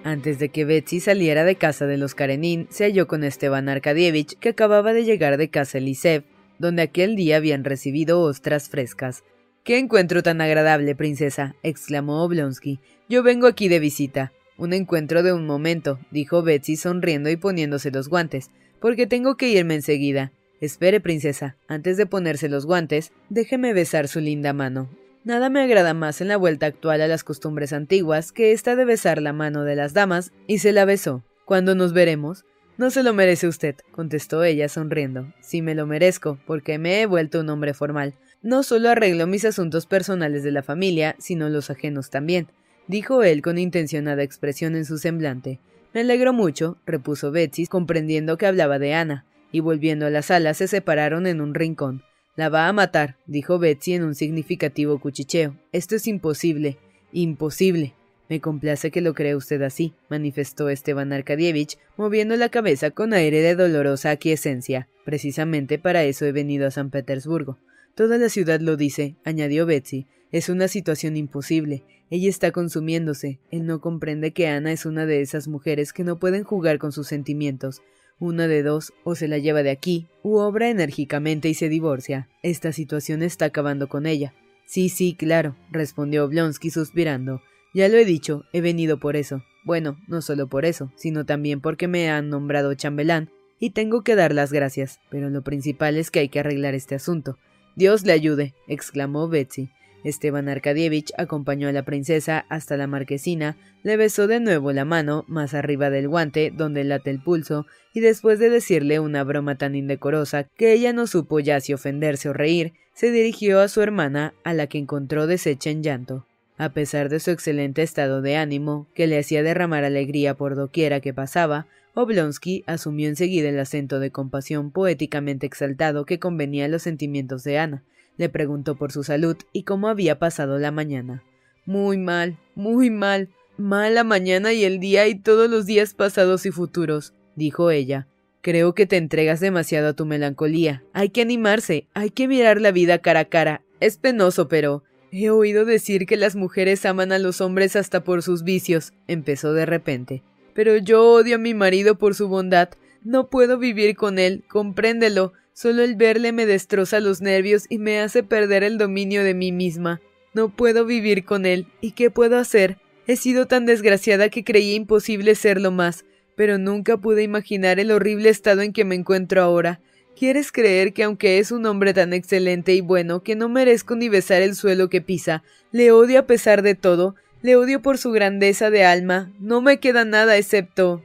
Antes 0.07 0.38
de 0.38 0.51
que 0.51 0.64
Betsy 0.64 1.01
saliera 1.01 1.42
de 1.42 1.57
casa 1.57 1.88
de 1.88 1.97
los 1.97 2.14
Karenin, 2.14 2.69
se 2.71 2.85
halló 2.85 3.09
con 3.09 3.25
Esteban 3.25 3.69
Arkadievich, 3.69 4.38
que 4.38 4.51
acababa 4.51 4.92
de 4.92 5.03
llegar 5.05 5.37
de 5.37 5.49
casa 5.49 5.79
Elisev, 5.79 6.23
donde 6.61 6.83
aquel 6.83 7.16
día 7.16 7.38
habían 7.38 7.64
recibido 7.64 8.21
ostras 8.21 8.69
frescas. 8.69 9.25
¡Qué 9.64 9.79
encuentro 9.79 10.23
tan 10.23 10.40
agradable, 10.40 10.95
princesa! 10.95 11.57
exclamó 11.64 12.23
Oblonsky. 12.23 12.79
Yo 13.09 13.25
vengo 13.25 13.49
aquí 13.49 13.66
de 13.66 13.81
visita. 13.81 14.31
Un 14.57 14.75
encuentro 14.75 15.25
de 15.25 15.33
un 15.33 15.45
momento, 15.45 15.99
dijo 16.12 16.45
Betsy 16.45 16.77
sonriendo 16.77 17.29
y 17.29 17.37
poniéndose 17.37 17.90
los 17.90 18.09
guantes, 18.09 18.53
porque 18.81 19.09
tengo 19.09 19.37
que 19.37 19.49
irme 19.49 19.75
enseguida. 19.75 20.31
Espere, 20.61 21.01
princesa, 21.01 21.57
antes 21.66 21.97
de 21.97 22.07
ponerse 22.07 22.49
los 22.49 22.64
guantes, 22.64 23.11
déjeme 23.29 23.73
besar 23.73 24.07
su 24.07 24.21
linda 24.21 24.53
mano. 24.53 24.88
Nada 25.26 25.50
me 25.50 25.60
agrada 25.60 25.92
más 25.92 26.20
en 26.20 26.28
la 26.28 26.36
vuelta 26.36 26.66
actual 26.66 27.00
a 27.00 27.08
las 27.08 27.24
costumbres 27.24 27.72
antiguas 27.72 28.30
que 28.30 28.52
esta 28.52 28.76
de 28.76 28.84
besar 28.84 29.20
la 29.20 29.32
mano 29.32 29.64
de 29.64 29.74
las 29.74 29.92
damas, 29.92 30.30
y 30.46 30.58
se 30.58 30.70
la 30.70 30.84
besó. 30.84 31.24
¿Cuándo 31.44 31.74
nos 31.74 31.92
veremos? 31.92 32.44
No 32.78 32.90
se 32.90 33.02
lo 33.02 33.12
merece 33.12 33.48
usted, 33.48 33.74
contestó 33.90 34.44
ella 34.44 34.68
sonriendo. 34.68 35.34
Sí 35.40 35.62
me 35.62 35.74
lo 35.74 35.84
merezco, 35.84 36.38
porque 36.46 36.78
me 36.78 37.00
he 37.00 37.06
vuelto 37.06 37.40
un 37.40 37.48
hombre 37.48 37.74
formal. 37.74 38.14
No 38.40 38.62
solo 38.62 38.88
arreglo 38.88 39.26
mis 39.26 39.44
asuntos 39.44 39.86
personales 39.86 40.44
de 40.44 40.52
la 40.52 40.62
familia, 40.62 41.16
sino 41.18 41.48
los 41.48 41.70
ajenos 41.70 42.08
también, 42.08 42.46
dijo 42.86 43.24
él 43.24 43.42
con 43.42 43.58
intencionada 43.58 44.22
expresión 44.22 44.76
en 44.76 44.84
su 44.84 44.96
semblante. 44.96 45.58
Me 45.92 46.02
alegro 46.02 46.34
mucho, 46.34 46.78
repuso 46.86 47.32
Betsy, 47.32 47.66
comprendiendo 47.66 48.38
que 48.38 48.46
hablaba 48.46 48.78
de 48.78 48.94
Ana, 48.94 49.24
y 49.50 49.58
volviendo 49.58 50.06
a 50.06 50.10
la 50.10 50.22
sala 50.22 50.54
se 50.54 50.68
separaron 50.68 51.26
en 51.26 51.40
un 51.40 51.52
rincón. 51.52 52.04
La 52.37 52.51
va 52.51 52.68
a 52.68 52.72
matar, 52.75 53.16
dijo 53.27 53.59
Betsy 53.59 53.94
en 53.94 54.05
un 54.05 54.14
significativo 54.14 55.01
cuchicheo. 55.01 55.57
Esto 55.72 55.96
es 55.96 56.07
imposible. 56.07 56.77
Imposible. 57.11 57.94
Me 58.29 58.42
complace 58.42 58.90
que 58.90 59.01
lo 59.01 59.14
cree 59.14 59.35
usted 59.35 59.62
así, 59.62 59.94
manifestó 60.11 60.68
Esteban 60.68 61.14
Arkadievich, 61.14 61.79
moviendo 61.96 62.37
la 62.37 62.51
cabeza 62.51 62.90
con 62.90 63.14
aire 63.14 63.40
de 63.40 63.55
dolorosa 63.55 64.11
aquiescencia. 64.11 64.87
Precisamente 65.07 65.79
para 65.79 66.05
eso 66.05 66.27
he 66.27 66.33
venido 66.33 66.66
a 66.66 66.70
San 66.70 66.90
Petersburgo. 66.90 67.59
Toda 67.94 68.18
la 68.18 68.29
ciudad 68.29 68.61
lo 68.61 68.77
dice, 68.77 69.16
añadió 69.25 69.64
Betsy. 69.64 70.07
Es 70.31 70.51
una 70.51 70.68
situación 70.68 71.16
imposible. 71.16 71.85
Ella 72.11 72.29
está 72.29 72.51
consumiéndose. 72.51 73.38
Él 73.51 73.64
no 73.64 73.81
comprende 73.81 74.33
que 74.33 74.49
Ana 74.49 74.72
es 74.72 74.85
una 74.85 75.07
de 75.07 75.22
esas 75.22 75.49
mujeres 75.49 75.94
que 75.94 76.05
no 76.05 76.18
pueden 76.18 76.44
jugar 76.44 76.79
con 76.79 76.92
sus 76.92 77.07
sentimientos. 77.07 77.81
Una 78.18 78.48
de 78.48 78.62
dos, 78.62 78.94
o 79.05 79.14
se 79.14 79.29
la 79.29 79.38
lleva 79.38 79.62
de 79.62 79.70
aquí, 79.70 80.09
u 80.22 80.37
obra 80.37 80.70
enérgicamente 80.70 81.48
y 81.48 81.55
se 81.55 81.68
divorcia. 81.68 82.29
Esta 82.42 82.72
situación 82.72 83.22
está 83.22 83.46
acabando 83.46 83.88
con 83.88 84.07
ella. 84.07 84.33
Sí, 84.64 84.88
sí, 84.88 85.14
claro, 85.14 85.55
respondió 85.70 86.24
Oblonsky 86.24 86.70
suspirando. 86.70 87.42
Ya 87.74 87.88
lo 87.88 87.98
he 87.98 88.05
dicho, 88.07 88.44
he 88.52 88.62
venido 88.62 88.98
por 88.98 89.16
eso. 89.16 89.44
Bueno, 89.64 89.98
no 90.09 90.22
solo 90.22 90.48
por 90.48 90.64
eso, 90.64 90.92
sino 90.96 91.26
también 91.26 91.61
porque 91.61 91.88
me 91.88 92.09
han 92.09 92.31
nombrado 92.31 92.72
chambelán 92.74 93.31
y 93.59 93.70
tengo 93.70 94.02
que 94.02 94.16
dar 94.16 94.33
las 94.33 94.52
gracias. 94.52 95.00
Pero 95.11 95.29
lo 95.29 95.42
principal 95.42 95.96
es 95.96 96.11
que 96.11 96.20
hay 96.20 96.29
que 96.29 96.40
arreglar 96.40 96.74
este 96.74 96.94
asunto. 96.94 97.38
Dios 97.74 98.07
le 98.07 98.12
ayude, 98.12 98.55
exclamó 98.66 99.29
Betsy. 99.29 99.70
Esteban 100.04 100.48
Arkadievich 100.48 101.12
acompañó 101.18 101.68
a 101.68 101.72
la 101.72 101.85
princesa 101.85 102.46
hasta 102.48 102.76
la 102.76 102.87
marquesina, 102.87 103.56
le 103.82 103.96
besó 103.96 104.26
de 104.26 104.40
nuevo 104.40 104.72
la 104.72 104.85
mano, 104.85 105.24
más 105.28 105.54
arriba 105.54 105.90
del 105.90 106.09
guante, 106.09 106.52
donde 106.54 106.85
late 106.85 107.11
el 107.11 107.22
pulso, 107.22 107.66
y 107.92 108.00
después 108.00 108.38
de 108.38 108.50
decirle 108.50 109.00
una 109.00 109.24
broma 109.24 109.56
tan 109.56 109.74
indecorosa 109.74 110.44
que 110.44 110.72
ella 110.72 110.92
no 110.92 111.06
supo 111.06 111.40
ya 111.40 111.61
si 111.61 111.72
ofenderse 111.72 112.28
o 112.28 112.32
reír, 112.32 112.72
se 112.94 113.11
dirigió 113.11 113.61
a 113.61 113.68
su 113.68 113.82
hermana, 113.82 114.35
a 114.44 114.54
la 114.54 114.66
que 114.66 114.78
encontró 114.78 115.26
deshecha 115.26 115.70
en 115.70 115.82
llanto. 115.82 116.26
A 116.59 116.70
pesar 116.70 117.11
de 117.11 117.20
su 117.20 117.30
excelente 117.30 117.82
estado 117.82 118.22
de 118.22 118.37
ánimo, 118.37 118.87
que 118.94 119.06
le 119.06 119.18
hacía 119.18 119.42
derramar 119.42 119.85
alegría 119.85 120.35
por 120.35 120.56
doquiera 120.56 121.00
que 121.00 121.12
pasaba, 121.12 121.66
Oblonsky 121.94 122.62
asumió 122.66 123.09
enseguida 123.09 123.48
el 123.48 123.59
acento 123.59 124.00
de 124.00 124.11
compasión 124.11 124.70
poéticamente 124.70 125.46
exaltado 125.46 126.04
que 126.04 126.18
convenía 126.18 126.66
a 126.66 126.68
los 126.68 126.82
sentimientos 126.82 127.42
de 127.44 127.59
Ana. 127.59 127.82
Le 128.16 128.29
preguntó 128.29 128.76
por 128.76 128.92
su 128.92 129.05
salud 129.05 129.37
y 129.52 129.64
cómo 129.64 129.88
había 129.88 130.18
pasado 130.18 130.59
la 130.59 130.70
mañana. 130.70 131.22
Muy 131.64 131.98
mal, 131.98 132.38
muy 132.55 132.90
mal. 132.90 133.29
Mala 133.59 134.05
mañana 134.05 134.52
y 134.52 134.64
el 134.64 134.81
día 134.81 135.09
y 135.09 135.14
todos 135.14 135.50
los 135.50 135.66
días 135.66 135.94
pasados 135.94 136.44
y 136.46 136.50
futuros, 136.50 137.14
dijo 137.37 137.70
ella. 137.70 138.07
Creo 138.42 138.74
que 138.74 138.87
te 138.87 138.96
entregas 138.96 139.40
demasiado 139.40 139.88
a 139.88 139.92
tu 139.94 140.07
melancolía. 140.07 140.85
Hay 140.92 141.09
que 141.09 141.22
animarse, 141.22 141.88
hay 141.94 142.11
que 142.11 142.29
mirar 142.29 142.61
la 142.61 142.70
vida 142.70 142.98
cara 142.98 143.20
a 143.20 143.24
cara. 143.24 143.62
Es 143.81 143.96
penoso, 143.96 144.48
pero... 144.48 144.85
He 145.11 145.31
oído 145.31 145.64
decir 145.64 146.05
que 146.05 146.16
las 146.16 146.37
mujeres 146.37 146.85
aman 146.85 147.11
a 147.11 147.18
los 147.18 147.40
hombres 147.40 147.74
hasta 147.74 148.05
por 148.05 148.22
sus 148.22 148.42
vicios, 148.42 148.92
empezó 149.07 149.52
de 149.55 149.64
repente. 149.64 150.22
Pero 150.52 150.76
yo 150.76 151.11
odio 151.11 151.37
a 151.37 151.38
mi 151.38 151.55
marido 151.55 151.96
por 151.96 152.14
su 152.14 152.29
bondad. 152.29 152.70
No 153.02 153.31
puedo 153.31 153.57
vivir 153.57 153.96
con 153.96 154.18
él, 154.18 154.44
compréndelo. 154.48 155.33
Solo 155.57 155.85
el 155.85 155.97
verle 155.97 156.33
me 156.33 156.45
destroza 156.45 157.01
los 157.01 157.23
nervios 157.23 157.64
y 157.71 157.79
me 157.79 157.99
hace 158.01 158.23
perder 158.23 158.62
el 158.62 158.77
dominio 158.77 159.25
de 159.25 159.33
mí 159.33 159.53
misma. 159.53 160.03
No 160.35 160.55
puedo 160.55 160.85
vivir 160.85 161.25
con 161.25 161.47
él. 161.47 161.66
¿Y 161.81 161.92
qué 161.92 162.11
puedo 162.11 162.37
hacer? 162.37 162.77
He 163.07 163.16
sido 163.16 163.47
tan 163.47 163.64
desgraciada 163.64 164.29
que 164.29 164.45
creía 164.45 164.75
imposible 164.75 165.35
serlo 165.35 165.71
más, 165.71 166.05
pero 166.35 166.59
nunca 166.59 166.99
pude 166.99 167.23
imaginar 167.23 167.81
el 167.81 167.90
horrible 167.90 168.29
estado 168.29 168.61
en 168.61 168.75
que 168.75 168.85
me 168.85 168.97
encuentro 168.97 169.40
ahora. 169.40 169.81
¿Quieres 170.14 170.53
creer 170.53 170.92
que 170.92 171.05
aunque 171.05 171.38
es 171.38 171.51
un 171.51 171.64
hombre 171.64 171.95
tan 171.95 172.12
excelente 172.12 172.75
y 172.75 172.83
bueno 172.83 173.23
que 173.23 173.35
no 173.35 173.49
merezco 173.49 173.97
ni 173.97 174.11
besar 174.11 174.42
el 174.42 174.57
suelo 174.57 174.90
que 174.90 175.01
pisa, 175.01 175.42
le 175.73 175.90
odio 175.90 176.19
a 176.19 176.27
pesar 176.27 176.61
de 176.61 176.75
todo, 176.75 177.14
le 177.40 177.57
odio 177.57 177.81
por 177.81 177.97
su 177.97 178.12
grandeza 178.12 178.69
de 178.69 178.85
alma, 178.85 179.33
no 179.40 179.62
me 179.62 179.81
queda 179.81 180.05
nada 180.05 180.37
excepto. 180.37 181.03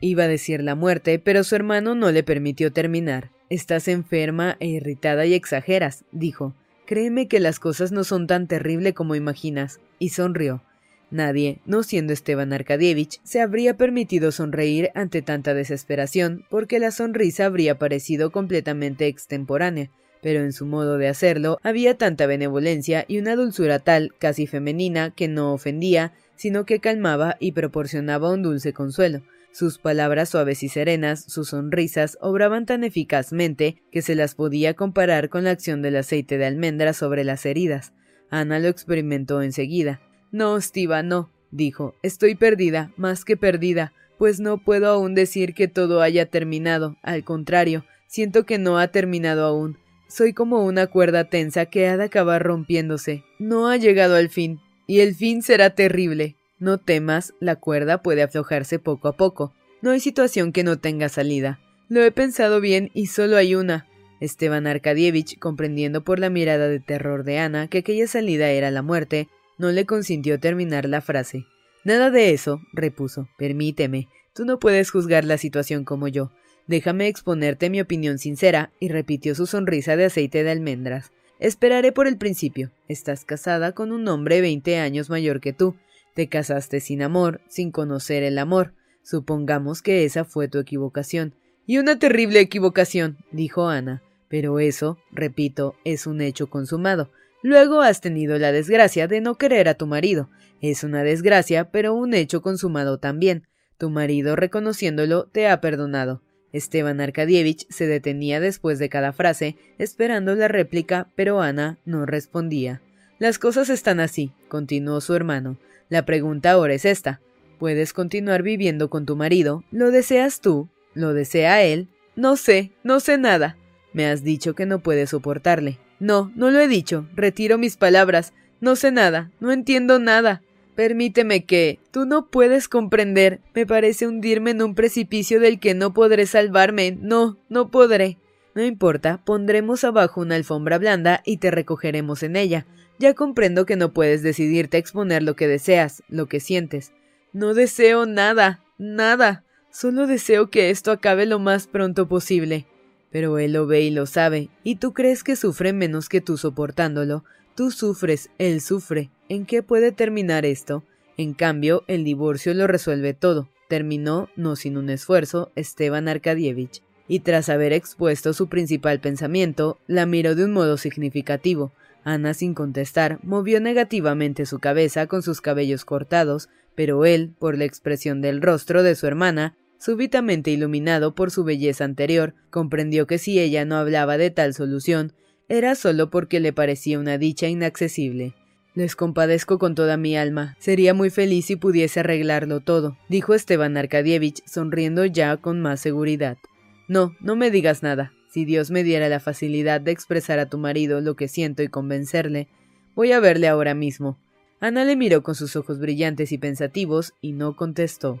Iba 0.00 0.24
a 0.24 0.28
decir 0.28 0.60
la 0.60 0.74
muerte, 0.74 1.20
pero 1.20 1.44
su 1.44 1.54
hermano 1.54 1.94
no 1.94 2.10
le 2.10 2.24
permitió 2.24 2.72
terminar. 2.72 3.30
Estás 3.50 3.88
enferma 3.88 4.56
e 4.60 4.68
irritada 4.68 5.26
y 5.26 5.34
exageras, 5.34 6.04
dijo. 6.12 6.54
Créeme 6.86 7.26
que 7.26 7.40
las 7.40 7.58
cosas 7.58 7.90
no 7.90 8.04
son 8.04 8.28
tan 8.28 8.46
terribles 8.46 8.94
como 8.94 9.16
imaginas. 9.16 9.80
Y 9.98 10.10
sonrió. 10.10 10.62
Nadie, 11.10 11.60
no 11.66 11.82
siendo 11.82 12.12
Esteban 12.12 12.52
Arkadievich, 12.52 13.20
se 13.24 13.40
habría 13.40 13.76
permitido 13.76 14.30
sonreír 14.30 14.90
ante 14.94 15.20
tanta 15.20 15.52
desesperación, 15.52 16.44
porque 16.48 16.78
la 16.78 16.92
sonrisa 16.92 17.46
habría 17.46 17.76
parecido 17.76 18.30
completamente 18.30 19.08
extemporánea, 19.08 19.90
pero 20.22 20.44
en 20.44 20.52
su 20.52 20.64
modo 20.66 20.96
de 20.98 21.08
hacerlo 21.08 21.58
había 21.64 21.98
tanta 21.98 22.26
benevolencia 22.26 23.04
y 23.08 23.18
una 23.18 23.34
dulzura 23.34 23.80
tal, 23.80 24.14
casi 24.20 24.46
femenina, 24.46 25.10
que 25.10 25.26
no 25.26 25.52
ofendía, 25.52 26.12
sino 26.36 26.64
que 26.64 26.78
calmaba 26.78 27.36
y 27.40 27.50
proporcionaba 27.50 28.32
un 28.32 28.42
dulce 28.42 28.72
consuelo. 28.72 29.22
Sus 29.52 29.78
palabras 29.78 30.28
suaves 30.28 30.62
y 30.62 30.68
serenas, 30.68 31.24
sus 31.24 31.48
sonrisas, 31.48 32.16
obraban 32.20 32.66
tan 32.66 32.84
eficazmente 32.84 33.82
que 33.90 34.00
se 34.00 34.14
las 34.14 34.34
podía 34.34 34.74
comparar 34.74 35.28
con 35.28 35.44
la 35.44 35.50
acción 35.50 35.82
del 35.82 35.96
aceite 35.96 36.38
de 36.38 36.46
almendra 36.46 36.92
sobre 36.92 37.24
las 37.24 37.44
heridas. 37.44 37.92
Ana 38.30 38.60
lo 38.60 38.68
experimentó 38.68 39.42
enseguida. 39.42 40.00
No, 40.30 40.60
Stiva, 40.60 41.02
no, 41.02 41.32
dijo. 41.50 41.96
Estoy 42.02 42.36
perdida, 42.36 42.92
más 42.96 43.24
que 43.24 43.36
perdida, 43.36 43.92
pues 44.18 44.38
no 44.38 44.58
puedo 44.58 44.88
aún 44.88 45.14
decir 45.14 45.54
que 45.54 45.66
todo 45.66 46.00
haya 46.00 46.26
terminado. 46.26 46.96
Al 47.02 47.24
contrario, 47.24 47.84
siento 48.06 48.44
que 48.44 48.58
no 48.58 48.78
ha 48.78 48.88
terminado 48.88 49.44
aún. 49.44 49.78
Soy 50.08 50.32
como 50.32 50.64
una 50.64 50.86
cuerda 50.86 51.24
tensa 51.24 51.66
que 51.66 51.88
ha 51.88 51.96
de 51.96 52.04
acabar 52.04 52.42
rompiéndose. 52.42 53.24
No 53.38 53.68
ha 53.68 53.76
llegado 53.76 54.14
al 54.14 54.28
fin, 54.28 54.60
y 54.86 55.00
el 55.00 55.14
fin 55.14 55.42
será 55.42 55.70
terrible. 55.70 56.36
No 56.60 56.78
temas, 56.78 57.34
la 57.40 57.56
cuerda 57.56 58.02
puede 58.02 58.22
aflojarse 58.22 58.78
poco 58.78 59.08
a 59.08 59.16
poco. 59.16 59.54
No 59.80 59.90
hay 59.90 60.00
situación 60.00 60.52
que 60.52 60.62
no 60.62 60.78
tenga 60.78 61.08
salida. 61.08 61.58
Lo 61.88 62.04
he 62.04 62.12
pensado 62.12 62.60
bien 62.60 62.90
y 62.94 63.06
solo 63.06 63.36
hay 63.36 63.54
una. 63.54 63.86
Esteban 64.20 64.66
Arkadievich, 64.66 65.38
comprendiendo 65.38 66.04
por 66.04 66.18
la 66.18 66.28
mirada 66.28 66.68
de 66.68 66.78
terror 66.78 67.24
de 67.24 67.38
Ana 67.38 67.68
que 67.68 67.78
aquella 67.78 68.06
salida 68.06 68.50
era 68.50 68.70
la 68.70 68.82
muerte, 68.82 69.28
no 69.56 69.72
le 69.72 69.86
consintió 69.86 70.38
terminar 70.38 70.86
la 70.86 71.00
frase. 71.00 71.46
Nada 71.82 72.10
de 72.10 72.32
eso, 72.32 72.60
repuso. 72.74 73.28
Permíteme. 73.38 74.08
Tú 74.34 74.44
no 74.44 74.58
puedes 74.58 74.90
juzgar 74.90 75.24
la 75.24 75.38
situación 75.38 75.84
como 75.84 76.08
yo. 76.08 76.30
Déjame 76.66 77.08
exponerte 77.08 77.70
mi 77.70 77.80
opinión 77.80 78.18
sincera, 78.18 78.70
y 78.78 78.88
repitió 78.88 79.34
su 79.34 79.46
sonrisa 79.46 79.96
de 79.96 80.04
aceite 80.04 80.44
de 80.44 80.50
almendras. 80.50 81.10
Esperaré 81.38 81.90
por 81.90 82.06
el 82.06 82.18
principio. 82.18 82.70
Estás 82.86 83.24
casada 83.24 83.72
con 83.72 83.92
un 83.92 84.06
hombre 84.08 84.42
veinte 84.42 84.78
años 84.78 85.08
mayor 85.08 85.40
que 85.40 85.54
tú. 85.54 85.74
Te 86.14 86.28
casaste 86.28 86.80
sin 86.80 87.02
amor, 87.02 87.40
sin 87.48 87.70
conocer 87.70 88.22
el 88.22 88.38
amor. 88.38 88.74
Supongamos 89.02 89.82
que 89.82 90.04
esa 90.04 90.24
fue 90.24 90.48
tu 90.48 90.58
equivocación. 90.58 91.34
Y 91.66 91.78
una 91.78 91.98
terrible 91.98 92.40
equivocación, 92.40 93.18
dijo 93.32 93.68
Ana. 93.68 94.02
Pero 94.28 94.60
eso, 94.60 94.98
repito, 95.10 95.74
es 95.84 96.06
un 96.06 96.20
hecho 96.20 96.48
consumado. 96.48 97.10
Luego 97.42 97.80
has 97.80 98.00
tenido 98.00 98.38
la 98.38 98.52
desgracia 98.52 99.08
de 99.08 99.20
no 99.20 99.36
querer 99.36 99.68
a 99.68 99.74
tu 99.74 99.86
marido. 99.86 100.28
Es 100.60 100.84
una 100.84 101.02
desgracia, 101.02 101.70
pero 101.70 101.94
un 101.94 102.14
hecho 102.14 102.42
consumado 102.42 102.98
también. 102.98 103.46
Tu 103.78 103.88
marido, 103.88 104.36
reconociéndolo, 104.36 105.26
te 105.26 105.48
ha 105.48 105.60
perdonado. 105.60 106.22
Esteban 106.52 107.00
Arkadievich 107.00 107.66
se 107.70 107.86
detenía 107.86 108.40
después 108.40 108.78
de 108.78 108.88
cada 108.88 109.12
frase, 109.12 109.56
esperando 109.78 110.34
la 110.34 110.48
réplica, 110.48 111.08
pero 111.16 111.40
Ana 111.40 111.78
no 111.84 112.04
respondía. 112.04 112.82
Las 113.20 113.38
cosas 113.38 113.68
están 113.68 114.00
así, 114.00 114.32
continuó 114.48 115.02
su 115.02 115.14
hermano. 115.14 115.58
La 115.90 116.06
pregunta 116.06 116.52
ahora 116.52 116.72
es 116.72 116.86
esta. 116.86 117.20
¿Puedes 117.58 117.92
continuar 117.92 118.42
viviendo 118.42 118.88
con 118.88 119.04
tu 119.04 119.14
marido? 119.14 119.62
¿Lo 119.70 119.90
deseas 119.90 120.40
tú? 120.40 120.70
¿Lo 120.94 121.12
desea 121.12 121.62
él? 121.62 121.88
No 122.16 122.36
sé, 122.36 122.72
no 122.82 122.98
sé 122.98 123.18
nada. 123.18 123.58
Me 123.92 124.06
has 124.06 124.24
dicho 124.24 124.54
que 124.54 124.64
no 124.64 124.78
puedes 124.78 125.10
soportarle. 125.10 125.78
No, 125.98 126.32
no 126.34 126.50
lo 126.50 126.60
he 126.60 126.66
dicho. 126.66 127.06
Retiro 127.14 127.58
mis 127.58 127.76
palabras. 127.76 128.32
No 128.58 128.74
sé 128.74 128.90
nada. 128.90 129.30
No 129.38 129.52
entiendo 129.52 129.98
nada. 129.98 130.40
Permíteme 130.74 131.44
que. 131.44 131.78
Tú 131.90 132.06
no 132.06 132.30
puedes 132.30 132.68
comprender. 132.68 133.40
Me 133.52 133.66
parece 133.66 134.06
hundirme 134.06 134.52
en 134.52 134.62
un 134.62 134.74
precipicio 134.74 135.40
del 135.40 135.60
que 135.60 135.74
no 135.74 135.92
podré 135.92 136.24
salvarme. 136.24 136.96
No, 136.98 137.36
no 137.50 137.70
podré. 137.70 138.16
No 138.54 138.64
importa, 138.64 139.20
pondremos 139.26 139.84
abajo 139.84 140.22
una 140.22 140.36
alfombra 140.36 140.78
blanda 140.78 141.20
y 141.26 141.36
te 141.36 141.50
recogeremos 141.50 142.22
en 142.22 142.36
ella. 142.36 142.66
Ya 143.00 143.14
comprendo 143.14 143.64
que 143.64 143.76
no 143.76 143.94
puedes 143.94 144.22
decidirte 144.22 144.76
a 144.76 144.80
exponer 144.80 145.22
lo 145.22 145.34
que 145.34 145.48
deseas, 145.48 146.02
lo 146.10 146.26
que 146.26 146.38
sientes. 146.38 146.92
No 147.32 147.54
deseo 147.54 148.04
nada, 148.04 148.62
nada. 148.76 149.42
Solo 149.70 150.06
deseo 150.06 150.50
que 150.50 150.68
esto 150.68 150.92
acabe 150.92 151.24
lo 151.24 151.38
más 151.38 151.66
pronto 151.66 152.08
posible. 152.08 152.66
Pero 153.10 153.38
él 153.38 153.54
lo 153.54 153.66
ve 153.66 153.80
y 153.80 153.90
lo 153.90 154.04
sabe, 154.04 154.50
y 154.64 154.76
tú 154.76 154.92
crees 154.92 155.24
que 155.24 155.34
sufre 155.34 155.72
menos 155.72 156.10
que 156.10 156.20
tú 156.20 156.36
soportándolo. 156.36 157.24
Tú 157.54 157.70
sufres, 157.70 158.28
él 158.36 158.60
sufre. 158.60 159.08
¿En 159.30 159.46
qué 159.46 159.62
puede 159.62 159.92
terminar 159.92 160.44
esto? 160.44 160.84
En 161.16 161.32
cambio, 161.32 161.84
el 161.86 162.04
divorcio 162.04 162.52
lo 162.52 162.66
resuelve 162.66 163.14
todo. 163.14 163.48
Terminó, 163.70 164.28
no 164.36 164.56
sin 164.56 164.76
un 164.76 164.90
esfuerzo, 164.90 165.52
Esteban 165.56 166.06
Arkadievich, 166.06 166.82
y 167.08 167.20
tras 167.20 167.48
haber 167.48 167.72
expuesto 167.72 168.34
su 168.34 168.50
principal 168.50 169.00
pensamiento, 169.00 169.78
la 169.86 170.04
miró 170.04 170.34
de 170.34 170.44
un 170.44 170.52
modo 170.52 170.76
significativo. 170.76 171.72
Ana, 172.04 172.34
sin 172.34 172.54
contestar, 172.54 173.18
movió 173.22 173.60
negativamente 173.60 174.46
su 174.46 174.58
cabeza 174.58 175.06
con 175.06 175.22
sus 175.22 175.40
cabellos 175.40 175.84
cortados, 175.84 176.48
pero 176.74 177.04
él, 177.04 177.34
por 177.38 177.58
la 177.58 177.64
expresión 177.64 178.20
del 178.20 178.40
rostro 178.42 178.82
de 178.82 178.94
su 178.94 179.06
hermana, 179.06 179.56
súbitamente 179.78 180.50
iluminado 180.50 181.14
por 181.14 181.30
su 181.30 181.44
belleza 181.44 181.84
anterior, 181.84 182.34
comprendió 182.50 183.06
que 183.06 183.18
si 183.18 183.40
ella 183.40 183.64
no 183.64 183.76
hablaba 183.76 184.18
de 184.18 184.30
tal 184.30 184.54
solución, 184.54 185.12
era 185.48 185.74
solo 185.74 186.10
porque 186.10 186.38
le 186.38 186.52
parecía 186.52 186.98
una 186.98 187.18
dicha 187.18 187.48
inaccesible. 187.48 188.34
Les 188.74 188.94
compadezco 188.94 189.58
con 189.58 189.74
toda 189.74 189.96
mi 189.96 190.16
alma. 190.16 190.56
Sería 190.60 190.94
muy 190.94 191.10
feliz 191.10 191.46
si 191.46 191.56
pudiese 191.56 192.00
arreglarlo 192.00 192.60
todo, 192.60 192.96
dijo 193.08 193.34
Esteban 193.34 193.76
Arkadievich, 193.76 194.42
sonriendo 194.46 195.04
ya 195.06 195.36
con 195.38 195.60
más 195.60 195.80
seguridad. 195.80 196.38
No, 196.86 197.16
no 197.20 197.34
me 197.34 197.50
digas 197.50 197.82
nada. 197.82 198.12
Si 198.30 198.44
Dios 198.44 198.70
me 198.70 198.84
diera 198.84 199.08
la 199.08 199.18
facilidad 199.18 199.80
de 199.80 199.90
expresar 199.90 200.38
a 200.38 200.46
tu 200.46 200.56
marido 200.56 201.00
lo 201.00 201.16
que 201.16 201.26
siento 201.26 201.64
y 201.64 201.68
convencerle, 201.68 202.46
voy 202.94 203.10
a 203.10 203.18
verle 203.18 203.48
ahora 203.48 203.74
mismo. 203.74 204.18
Ana 204.60 204.84
le 204.84 204.94
miró 204.94 205.24
con 205.24 205.34
sus 205.34 205.56
ojos 205.56 205.80
brillantes 205.80 206.30
y 206.30 206.38
pensativos 206.38 207.12
y 207.20 207.32
no 207.32 207.56
contestó. 207.56 208.20